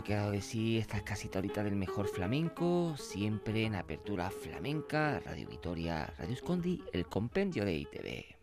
que 0.03 0.15
ha 0.15 0.19
dado 0.19 0.33
de 0.33 0.43
sí 0.43 0.79
esta 0.79 1.03
casita 1.05 1.39
ahorita 1.39 1.63
del 1.63 1.77
mejor 1.77 2.09
flamenco, 2.09 2.95
siempre 2.97 3.65
en 3.65 3.75
apertura 3.75 4.31
flamenca, 4.31 5.21
Radio 5.21 5.49
Vitoria, 5.49 6.13
Radio 6.19 6.35
Escondi, 6.35 6.83
el 6.93 7.07
compendio 7.07 7.65
de 7.65 7.75
ITV. 7.75 8.42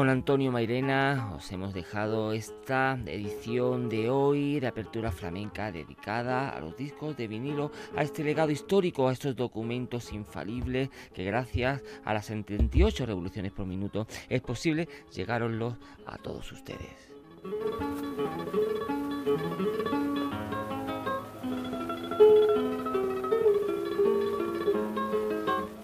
Con 0.00 0.08
Antonio 0.08 0.50
Mairena 0.50 1.30
os 1.36 1.52
hemos 1.52 1.74
dejado 1.74 2.32
esta 2.32 2.98
edición 3.04 3.90
de 3.90 4.08
hoy 4.08 4.58
de 4.58 4.66
Apertura 4.66 5.12
Flamenca 5.12 5.70
dedicada 5.70 6.48
a 6.48 6.58
los 6.58 6.74
discos 6.74 7.18
de 7.18 7.28
vinilo, 7.28 7.70
a 7.94 8.02
este 8.02 8.24
legado 8.24 8.50
histórico, 8.50 9.08
a 9.08 9.12
estos 9.12 9.36
documentos 9.36 10.14
infalibles 10.14 10.88
que 11.12 11.24
gracias 11.24 11.82
a 12.02 12.14
las 12.14 12.24
78 12.24 13.04
revoluciones 13.04 13.52
por 13.52 13.66
minuto 13.66 14.06
es 14.30 14.40
posible 14.40 14.88
llegaroslos 15.12 15.74
a 16.06 16.16
todos 16.16 16.50
ustedes. 16.50 17.12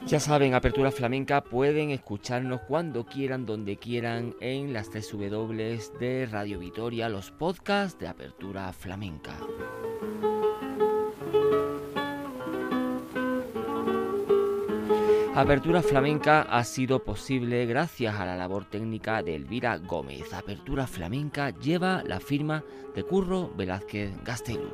Ya 0.07 0.21
saben, 0.21 0.55
Apertura 0.55 0.93
Flamenca 0.93 1.43
pueden 1.43 1.91
escucharnos 1.91 2.61
cuando 2.69 3.07
quieran, 3.07 3.45
donde 3.45 3.77
quieran, 3.77 4.37
en 4.41 4.73
las 4.73 4.89
tres 4.89 5.11
W 5.11 5.79
de 5.99 6.27
Radio 6.27 6.61
Vitoria, 6.61 7.09
los 7.09 7.33
podcasts 7.33 7.99
de 7.99 8.07
Apertura 8.07 8.73
Flamenca. 8.73 9.37
Apertura 15.35 15.83
Flamenca 15.83 16.43
ha 16.43 16.63
sido 16.63 17.03
posible 17.03 17.67
gracias 17.67 18.15
a 18.15 18.25
la 18.25 18.37
labor 18.37 18.65
técnica 18.65 19.25
de 19.25 19.35
Elvira 19.35 19.77
Gómez. 19.77 20.33
Apertura 20.33 20.87
Flamenca 20.87 21.51
lleva 21.51 22.05
la 22.05 22.21
firma 22.21 22.63
de 22.95 23.03
Curro 23.03 23.51
Velázquez 23.57 24.13
Gastelu. 24.23 24.73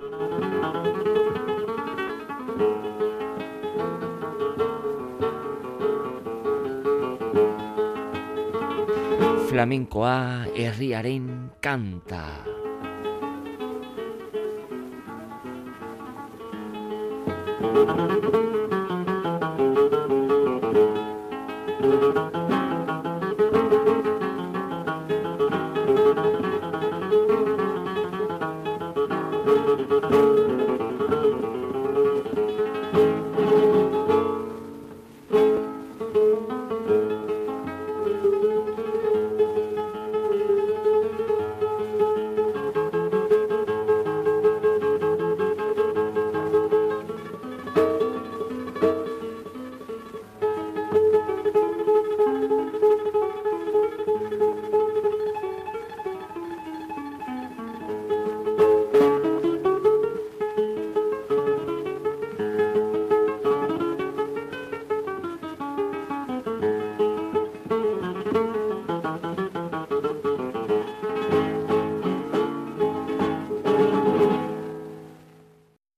Flamenkoa 9.63 10.51
herriaren 10.59 11.53
kanta. 11.63 12.27
Thank 17.63 18.51